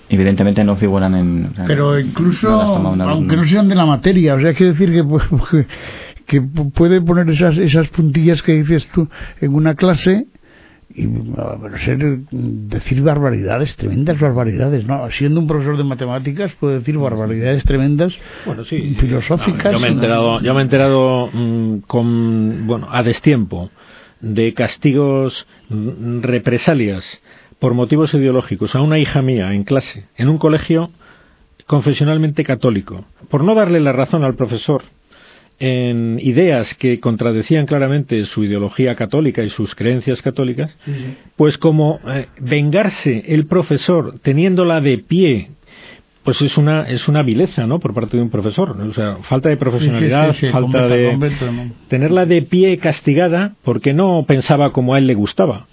evidentemente 0.09 0.65
no 0.65 0.77
figuran 0.77 1.15
en... 1.15 1.53
Pero 1.67 1.99
incluso, 1.99 2.49
aunque 2.49 3.37
no 3.37 3.45
sean 3.47 3.69
de 3.69 3.75
la 3.75 3.87
materia, 3.87 4.35
o 4.35 4.41
sea, 4.41 4.55
quiere 4.55 4.73
decir 4.73 4.93
que, 4.93 5.67
que 6.27 6.43
puede 6.43 7.01
poner 7.01 7.29
esas, 7.31 7.57
esas 7.59 7.89
puntillas 7.89 8.43
que 8.43 8.53
dices 8.53 8.89
tú 8.95 9.09
en 9.41 9.55
una 9.55 9.75
clase 9.75 10.27
y 10.95 11.09
ser, 11.85 12.19
decir 12.31 13.03
barbaridades, 13.03 13.75
tremendas 13.75 14.21
barbaridades, 14.21 14.87
¿no? 14.87 15.11
Siendo 15.11 15.41
un 15.41 15.49
profesor 15.49 15.77
de 15.77 15.83
matemáticas 15.83 16.53
puede 16.61 16.79
decir 16.79 16.97
barbaridades 16.99 17.65
tremendas, 17.65 18.15
bueno, 18.47 18.65
sí, 18.65 18.95
filosóficas. 19.01 19.73
yo 19.73 19.81
me 19.81 19.89
he 19.89 19.91
enterado, 19.91 20.41
yo 20.41 20.55
me 20.55 20.61
he 20.61 20.63
enterado 20.63 21.31
mm, 21.33 21.79
con, 21.87 22.67
bueno, 22.67 22.87
a 22.91 23.03
destiempo 23.03 23.71
de 24.21 24.53
castigos, 24.53 25.47
mm, 25.69 26.21
represalias 26.21 27.05
por 27.65 27.73
motivos 27.73 28.13
ideológicos 28.13 28.75
a 28.75 28.83
una 28.83 28.99
hija 28.99 29.23
mía 29.23 29.55
en 29.55 29.65
clase, 29.65 30.05
en 30.19 30.29
un 30.29 30.37
colegio 30.37 30.91
confesionalmente 31.65 32.45
católico, 32.45 33.07
por 33.31 33.43
no 33.43 33.55
darle 33.55 33.81
la 33.81 33.93
razón 33.93 34.23
al 34.23 34.35
profesor 34.35 34.83
en 35.59 36.19
ideas 36.21 36.75
que 36.75 37.01
contradecían 37.01 37.65
claramente 37.65 38.23
su 38.27 38.45
ideología 38.45 38.95
católica 38.97 39.43
y 39.43 39.49
sus 39.49 39.75
creencias 39.75 40.21
católicas, 40.21 40.77
pues 41.37 41.57
como 41.57 42.01
eh, 42.07 42.27
vengarse 42.39 43.25
el 43.29 43.47
profesor 43.47 44.19
teniéndola 44.19 44.83
de 44.83 44.99
pie 44.99 45.49
pues 46.23 46.43
es 46.43 46.59
una 46.59 46.83
es 46.83 47.09
una 47.09 47.23
vileza 47.23 47.67
no 47.67 47.79
por 47.81 47.95
parte 47.95 48.19
de 48.19 48.23
un 48.23 48.31
profesor. 48.31 48.79
O 48.79 48.93
sea 48.93 49.17
falta 49.23 49.49
de 49.49 49.57
profesionalidad 49.57 50.35
falta 50.53 50.87
de 50.87 51.73
tenerla 51.89 52.27
de 52.27 52.43
pie 52.43 52.77
castigada 52.77 53.55
porque 53.63 53.95
no 53.95 54.25
pensaba 54.27 54.71
como 54.73 54.93
a 54.93 54.99
él 54.99 55.07
le 55.07 55.15
gustaba. 55.15 55.67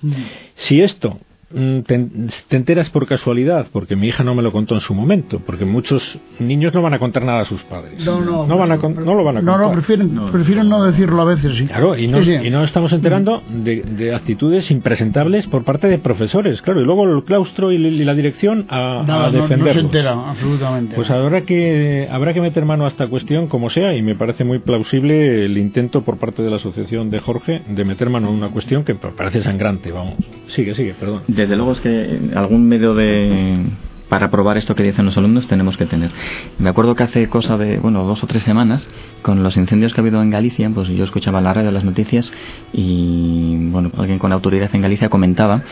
Si 0.56 0.82
esto 0.82 1.20
Mm, 1.54 1.82
te, 1.82 2.56
enteras 2.56 2.90
por 2.90 3.08
casualidad, 3.08 3.68
porque 3.72 3.96
mi 3.96 4.08
hija 4.08 4.24
no 4.24 4.36
me 4.36 4.42
lo 4.42 4.52
contó 4.52 4.76
en 4.76 4.82
su 4.82 4.94
momento, 4.94 5.42
porque 5.46 5.66
muchos 5.66 6.20
niños 6.40 6.74
no 6.74 6.82
van 6.82 6.94
a 6.94 7.00
contar 7.00 7.24
nada 7.24 7.42
a 7.42 7.46
sus 7.46 7.62
padres. 7.64 8.04
No, 8.06 8.22
no, 8.22 8.48
no, 8.48 8.58
van 8.58 8.72
a, 8.72 8.78
no 8.78 9.16
lo 9.16 9.24
van 9.24 9.38
a 9.38 9.40
contar. 9.42 9.60
No, 9.60 9.68
no, 9.68 9.72
prefieren 9.72 10.16
no, 10.16 10.32
prefieren 10.32 10.70
no 10.70 10.84
decirlo 10.84 11.22
a 11.22 11.26
veces, 11.26 11.58
sí. 11.58 11.66
Claro, 11.66 11.98
y 11.98 12.08
no, 12.08 12.22
y 12.22 12.50
no 12.50 12.64
estamos 12.64 12.94
enterando 12.94 13.42
de, 13.50 14.14
actitudes 14.16 14.72
impresentables 14.72 15.48
por 15.48 15.64
parte 15.64 15.88
de 15.88 15.98
profesores, 16.00 16.62
claro, 16.62 16.82
y 16.82 16.86
luego 16.86 17.04
el 17.06 17.24
claustro 17.24 17.72
y, 17.72 17.78
la 17.78 18.14
dirección 18.14 18.66
a, 18.70 19.02
a 19.26 19.32
defenderlos. 19.32 19.68
No, 19.68 19.74
se 19.74 19.80
entera, 19.80 20.30
absolutamente. 20.32 20.96
Pues 20.96 21.10
habrá 21.10 21.42
que, 21.42 22.08
habrá 22.10 22.34
que 22.34 22.42
meter 22.42 22.66
mano 22.66 22.86
a 22.86 22.88
esta 22.88 23.08
cuestión 23.08 23.48
como 23.48 23.70
sea, 23.70 23.96
y 23.96 24.02
me 24.02 24.16
parece 24.16 24.44
muy 24.44 24.60
plausible 24.60 25.46
el 25.46 25.58
intento 25.58 26.04
por 26.04 26.18
parte 26.18 26.44
de 26.44 26.50
la 26.50 26.58
asociación 26.58 27.10
de 27.10 27.20
Jorge 27.20 27.62
de 27.68 27.84
meter 27.84 28.10
mano 28.10 28.28
a 28.28 28.32
una 28.32 28.50
cuestión 28.50 28.84
que 28.84 28.96
parece 28.96 29.42
sangrante, 29.42 29.92
vamos. 29.92 30.16
Sigue, 30.48 30.74
sigue, 30.76 30.94
perdón 30.94 31.24
desde 31.42 31.56
luego 31.56 31.74
es 31.74 31.80
que 31.82 32.32
algún 32.36 32.68
medio 32.68 32.94
de 32.94 33.66
para 34.12 34.30
probar 34.30 34.58
esto 34.58 34.76
que 34.76 34.84
dicen 34.84 35.06
los 35.06 35.18
alumnos 35.18 35.48
tenemos 35.48 35.78
que 35.78 35.86
tener. 35.86 36.12
Me 36.60 36.70
acuerdo 36.70 36.96
que 36.96 37.04
hace 37.04 37.30
cosa 37.30 37.58
de, 37.58 37.80
bueno, 37.80 38.04
dos 38.04 38.22
o 38.22 38.28
tres 38.28 38.44
semanas, 38.44 38.86
con 39.22 39.42
los 39.42 39.56
incendios 39.56 39.94
que 39.94 40.02
ha 40.02 40.04
habido 40.04 40.22
en 40.22 40.30
Galicia, 40.30 40.70
pues 40.70 40.90
yo 40.90 41.06
escuchaba 41.06 41.40
la 41.40 41.54
radio 41.54 41.72
las 41.72 41.86
noticias 41.86 42.30
y, 42.74 43.70
bueno, 43.70 43.90
alguien 43.98 44.20
con 44.20 44.34
autoridad 44.34 44.70
en 44.74 44.82
Galicia 44.82 45.08
comentaba 45.08 45.64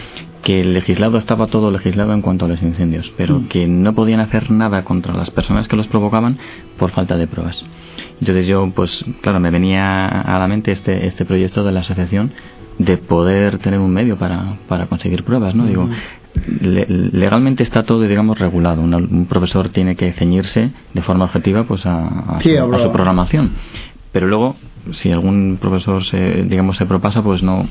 que 0.42 0.62
el 0.62 0.74
legislado 0.74 1.18
estaba 1.18 1.48
todo 1.48 1.70
legislado 1.70 2.14
en 2.14 2.22
cuanto 2.22 2.46
a 2.46 2.48
los 2.48 2.64
incendios, 2.64 3.12
pero 3.18 3.40
mm. 3.40 3.48
que 3.50 3.68
no 3.68 3.94
podían 3.94 4.22
hacer 4.22 4.50
nada 4.52 4.86
contra 4.86 5.14
las 5.14 5.32
personas 5.32 5.68
que 5.68 5.76
los 5.76 5.88
provocaban 5.88 6.38
por 6.78 6.92
falta 6.92 7.18
de 7.18 7.28
pruebas. 7.28 7.66
Entonces 8.22 8.48
yo, 8.48 8.72
pues 8.74 9.04
claro, 9.22 9.42
me 9.42 9.52
venía 9.52 10.08
a 10.08 10.40
la 10.40 10.48
mente 10.48 10.72
este, 10.72 11.08
este 11.08 11.26
proyecto 11.26 11.66
de 11.66 11.74
la 11.74 11.82
asociación 11.82 12.32
de 12.80 12.98
poder 12.98 13.60
tener 13.60 13.80
un 13.80 13.92
medio 13.92 14.18
para, 14.18 14.58
para 14.68 14.88
conseguir 14.88 15.24
pruebas, 15.24 15.54
¿no? 15.54 15.66
Digo, 15.66 15.88
legalmente 16.60 17.62
está 17.62 17.84
todo, 17.84 18.02
digamos, 18.02 18.40
regulado. 18.40 18.82
Un, 18.82 19.28
profesor 19.30 19.70
tiene 19.70 19.96
que 19.96 20.14
ceñirse 20.14 20.72
de 20.94 21.02
forma 21.02 21.26
objetiva 21.26 21.66
pues 21.66 21.86
a, 21.86 22.40
su, 22.42 22.92
programación. 22.92 23.52
Pero 24.12 24.28
luego, 24.28 24.56
si 24.94 25.12
algún 25.12 25.58
profesor 25.62 26.04
se, 26.06 26.44
digamos, 26.44 26.78
se 26.78 26.86
propasa, 26.86 27.22
pues 27.22 27.44
no, 27.44 27.68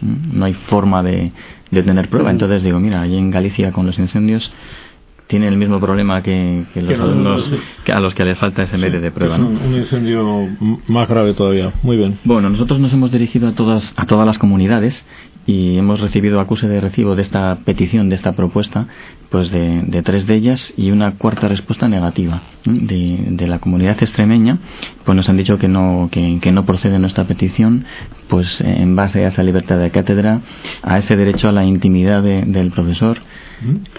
no 0.00 0.44
hay 0.44 0.54
forma 0.54 1.02
de, 1.02 1.32
de 1.70 1.82
tener 1.82 2.08
prueba. 2.08 2.30
Entonces 2.30 2.62
digo, 2.62 2.78
mira, 2.78 3.02
allí 3.02 3.18
en 3.18 3.32
Galicia 3.32 3.72
con 3.72 3.84
los 3.84 3.98
incendios 3.98 4.52
tiene 5.32 5.48
el 5.48 5.56
mismo 5.56 5.80
problema 5.80 6.20
que, 6.20 6.66
los 6.74 7.00
alumnos 7.00 7.50
a 7.90 8.00
los 8.00 8.12
que 8.12 8.22
le 8.22 8.34
falta 8.34 8.64
ese 8.64 8.76
medio 8.76 9.00
de 9.00 9.10
prueba. 9.10 9.36
un, 9.36 9.74
incendio 9.74 10.46
más 10.86 11.08
grave 11.08 11.32
todavía. 11.32 11.72
Muy 11.82 11.96
bien. 11.96 12.18
Bueno, 12.22 12.50
nosotros 12.50 12.78
nos 12.78 12.92
hemos 12.92 13.10
dirigido 13.10 13.48
a 13.48 13.52
todas, 13.52 13.94
a 13.96 14.04
todas 14.04 14.26
las 14.26 14.36
comunidades 14.36 15.06
y 15.46 15.78
hemos 15.78 16.00
recibido 16.00 16.38
acuse 16.38 16.68
de 16.68 16.82
recibo 16.82 17.16
de 17.16 17.22
esta 17.22 17.56
petición, 17.64 18.10
de 18.10 18.16
esta 18.16 18.32
propuesta, 18.32 18.88
pues 19.30 19.50
de, 19.50 20.02
tres 20.04 20.26
de 20.26 20.34
ellas 20.34 20.74
y 20.76 20.90
una 20.90 21.12
cuarta 21.12 21.48
respuesta 21.48 21.88
negativa 21.88 22.42
de, 22.66 23.46
la 23.48 23.58
comunidad 23.58 23.96
extremeña, 24.02 24.58
pues 25.06 25.16
nos 25.16 25.30
han 25.30 25.38
dicho 25.38 25.56
que 25.56 25.68
no, 25.68 26.10
que, 26.12 26.40
que 26.42 26.52
no 26.52 26.66
procede 26.66 26.98
nuestra 26.98 27.24
petición, 27.24 27.86
pues 28.28 28.60
en 28.60 28.94
base 28.96 29.24
a 29.24 29.28
esa 29.28 29.42
libertad 29.42 29.78
de 29.78 29.90
cátedra, 29.90 30.42
a 30.82 30.98
ese 30.98 31.16
derecho 31.16 31.48
a 31.48 31.52
la 31.52 31.64
intimidad 31.64 32.22
del 32.22 32.70
profesor, 32.70 33.22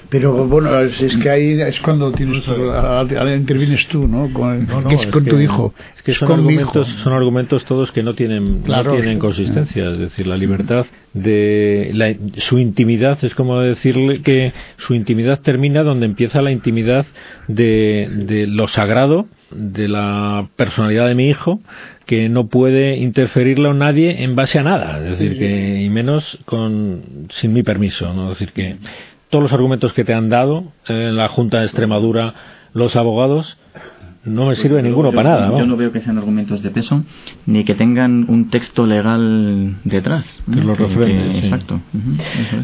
pero 0.09 0.47
bueno, 0.47 0.79
es, 0.79 1.17
que 1.17 1.29
ahí 1.29 1.61
es 1.61 1.79
cuando 1.81 2.11
tienes, 2.11 2.47
ahora 2.47 3.35
intervienes 3.35 3.87
tú, 3.87 4.07
¿no? 4.07 4.31
Con, 4.31 4.67
que 4.87 4.95
es 4.95 5.07
con 5.07 5.25
tu 5.25 5.39
hijo. 5.39 5.73
Es 5.95 6.03
que 6.03 6.13
son, 6.13 6.31
argumentos, 6.31 6.87
son 7.03 7.13
argumentos 7.13 7.65
todos 7.65 7.91
que 7.91 8.03
no 8.03 8.13
tienen, 8.13 8.63
no 8.63 8.83
tienen 8.91 9.19
consistencia. 9.19 9.91
Es 9.91 9.99
decir, 9.99 10.27
la 10.27 10.37
libertad 10.37 10.85
de 11.13 12.17
su 12.37 12.57
intimidad 12.59 13.23
es 13.23 13.35
como 13.35 13.59
decirle 13.59 14.21
que 14.21 14.53
su 14.77 14.93
intimidad 14.93 15.39
termina 15.41 15.83
donde 15.83 16.05
empieza 16.05 16.41
la 16.41 16.51
intimidad 16.51 17.05
de, 17.47 18.07
de 18.25 18.47
lo 18.47 18.67
sagrado 18.67 19.27
de 19.51 19.87
la 19.87 20.49
personalidad 20.55 21.07
de 21.07 21.15
mi 21.15 21.27
hijo 21.27 21.61
que 22.05 22.27
no 22.29 22.47
puede 22.47 22.97
interferirlo 22.97 23.73
nadie 23.73 24.23
en 24.23 24.35
base 24.35 24.59
a 24.59 24.63
nada 24.63 24.97
es 24.97 25.19
decir 25.19 25.37
que 25.37 25.81
y 25.81 25.89
menos 25.89 26.39
con 26.45 27.27
sin 27.29 27.53
mi 27.53 27.63
permiso 27.63 28.13
no 28.13 28.31
es 28.31 28.39
decir 28.39 28.53
que 28.53 28.77
todos 29.33 29.41
los 29.41 29.53
argumentos 29.53 29.93
que 29.93 30.05
te 30.05 30.13
han 30.13 30.29
dado 30.29 30.65
en 30.87 31.17
la 31.17 31.27
Junta 31.27 31.57
de 31.57 31.65
Extremadura 31.65 32.35
los 32.73 32.95
abogados 32.95 33.57
no 34.25 34.45
me 34.45 34.55
sirve 34.55 34.81
ninguno 34.81 35.11
para 35.11 35.29
nada. 35.31 35.57
Yo 35.59 35.65
no 35.65 35.75
veo 35.75 35.91
que 35.91 35.99
sean 35.99 36.17
argumentos 36.17 36.61
de 36.63 36.69
peso 36.69 37.03
ni 37.45 37.65
que 37.65 37.75
tengan 37.75 38.25
un 38.29 38.49
texto 38.49 38.85
legal 38.85 39.75
detrás. 39.83 40.41
Que 40.51 40.61
lo 40.61 40.75
refrende. 40.75 41.39
Exacto. 41.39 41.81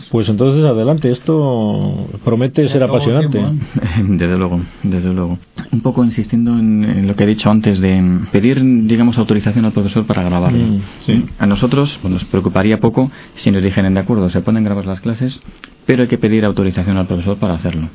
Pues 0.10 0.30
entonces 0.30 0.64
adelante, 0.64 1.12
esto 1.12 2.08
promete 2.24 2.68
ser 2.70 2.84
apasionante. 2.84 3.40
¿eh? 3.40 3.52
desde 4.08 4.38
luego, 4.38 4.62
desde 4.84 5.14
luego. 5.14 5.38
Un 5.72 5.82
poco 5.82 6.04
insistiendo 6.04 6.58
en, 6.58 7.06
lo 7.08 7.16
que 7.16 7.26
he 7.26 7.28
dicho 7.28 7.50
antes 7.50 7.80
de 7.82 8.22
pedir, 8.32 8.62
digamos, 8.86 9.18
autorización 9.18 9.66
al 9.66 9.74
profesor 9.74 10.06
para 10.06 10.24
grabarlo. 10.24 10.64
Mm, 10.64 11.24
a 11.40 11.46
nosotros 11.46 12.00
pues, 12.02 12.14
nos 12.14 12.24
preocuparía 12.26 12.80
poco 12.80 13.12
si 13.36 13.52
nos 13.52 13.62
dijeran 13.62 13.94
de 13.94 14.00
acuerdo, 14.00 14.30
se 14.30 14.42
pueden 14.42 14.64
grabar 14.64 14.86
las 14.86 15.02
clases, 15.02 15.42
pero 15.86 16.04
hay 16.04 16.08
que 16.08 16.18
pedir 16.18 16.46
autorización 16.46 16.98
al 16.98 17.08
profesor 17.08 17.38
para 17.38 17.56
hacerlo. 17.56 17.90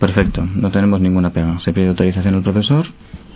Perfecto, 0.00 0.48
no 0.56 0.70
tenemos 0.70 0.98
ninguna 1.02 1.28
pega. 1.28 1.58
Se 1.58 1.74
pide 1.74 1.88
autorización 1.88 2.34
al 2.34 2.42
profesor 2.42 2.86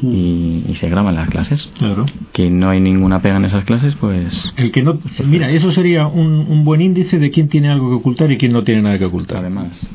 y, 0.02 0.74
se 0.74 0.88
graban 0.88 1.14
las 1.14 1.28
clases. 1.28 1.70
Claro. 1.78 2.06
Que 2.32 2.50
no 2.50 2.70
hay 2.70 2.80
ninguna 2.80 3.20
pega 3.20 3.36
en 3.36 3.44
esas 3.44 3.64
clases, 3.64 3.94
pues. 3.94 4.52
El 4.56 4.72
que 4.72 4.82
no. 4.82 4.98
Mira, 5.24 5.50
eso 5.50 5.70
sería 5.72 6.06
un, 6.06 6.64
buen 6.64 6.80
índice 6.80 7.18
de 7.18 7.30
quién 7.30 7.48
tiene 7.48 7.68
algo 7.68 7.90
que 7.90 7.94
ocultar 7.96 8.32
y 8.32 8.38
quién 8.38 8.52
no 8.52 8.64
tiene 8.64 8.82
nada 8.82 8.98
que 8.98 9.04
ocultar. 9.04 9.38
Además, 9.38 9.88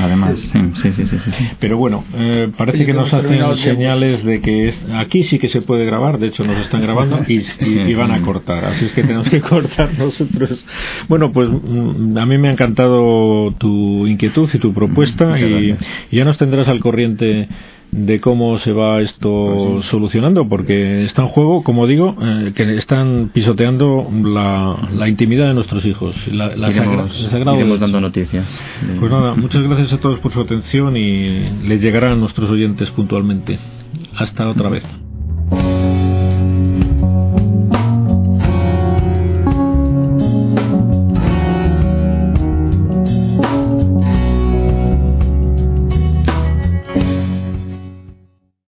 además, 0.00 0.38
sí, 0.38 0.58
sí, 0.92 1.04
sí, 1.04 1.18
sí, 1.18 1.30
Pero 1.60 1.76
bueno, 1.76 2.04
eh, 2.14 2.50
parece 2.56 2.86
que 2.86 2.92
nos 2.92 3.12
hacen 3.12 3.56
señales 3.56 4.24
de 4.24 4.40
que 4.40 4.72
aquí 4.94 5.24
sí 5.24 5.38
que 5.38 5.48
se 5.48 5.60
puede 5.60 5.84
grabar. 5.84 6.18
De 6.18 6.28
hecho, 6.28 6.44
nos 6.44 6.58
están 6.58 6.82
grabando 6.82 7.20
y, 7.28 7.94
van 7.94 8.10
a 8.10 8.22
cortar. 8.22 8.64
Así 8.64 8.86
es 8.86 8.92
que 8.92 9.02
tenemos 9.02 9.28
que 9.28 9.40
cortar 9.42 9.96
nosotros. 9.98 10.64
Bueno, 11.08 11.30
pues 11.32 11.50
mm, 11.50 12.18
a 12.18 12.26
mí 12.26 12.38
me 12.38 12.48
ha 12.48 12.52
encantado 12.52 13.52
tu 13.52 14.06
inquietud 14.06 14.48
y 14.52 14.58
tu 14.58 14.72
propuesta 14.72 15.38
y 15.38 15.76
ya 16.10 16.24
nos 16.24 16.38
tendrás 16.38 16.68
al 16.68 16.80
corriente 16.80 17.48
de 17.92 18.20
cómo 18.20 18.58
se 18.58 18.72
va 18.72 19.00
esto 19.00 19.72
pues 19.74 19.86
solucionando, 19.86 20.48
porque 20.48 21.04
está 21.04 21.22
en 21.22 21.28
juego, 21.28 21.62
como 21.62 21.86
digo, 21.86 22.16
eh, 22.20 22.52
que 22.54 22.76
están 22.76 23.30
pisoteando 23.32 24.08
la, 24.10 25.08
intimidad 25.08 25.48
de 25.48 25.54
nuestros 25.54 25.84
hijos. 25.86 26.14
La, 26.30 26.52
iremos, 26.70 27.80
dando 27.80 28.00
noticias. 28.00 28.48
Pues 28.98 29.10
nada, 29.10 29.34
muchas 29.36 29.62
gracias 29.62 29.92
a 29.92 30.00
todos 30.00 30.18
por 30.18 30.32
su 30.32 30.40
atención 30.40 30.96
y 30.96 31.50
les 31.66 31.80
llegarán 31.80 32.12
a 32.12 32.16
nuestros 32.16 32.50
oyentes 32.50 32.90
puntualmente. 32.90 33.58
Hasta 34.16 34.48
otra 34.48 34.68
vez. 34.68 35.05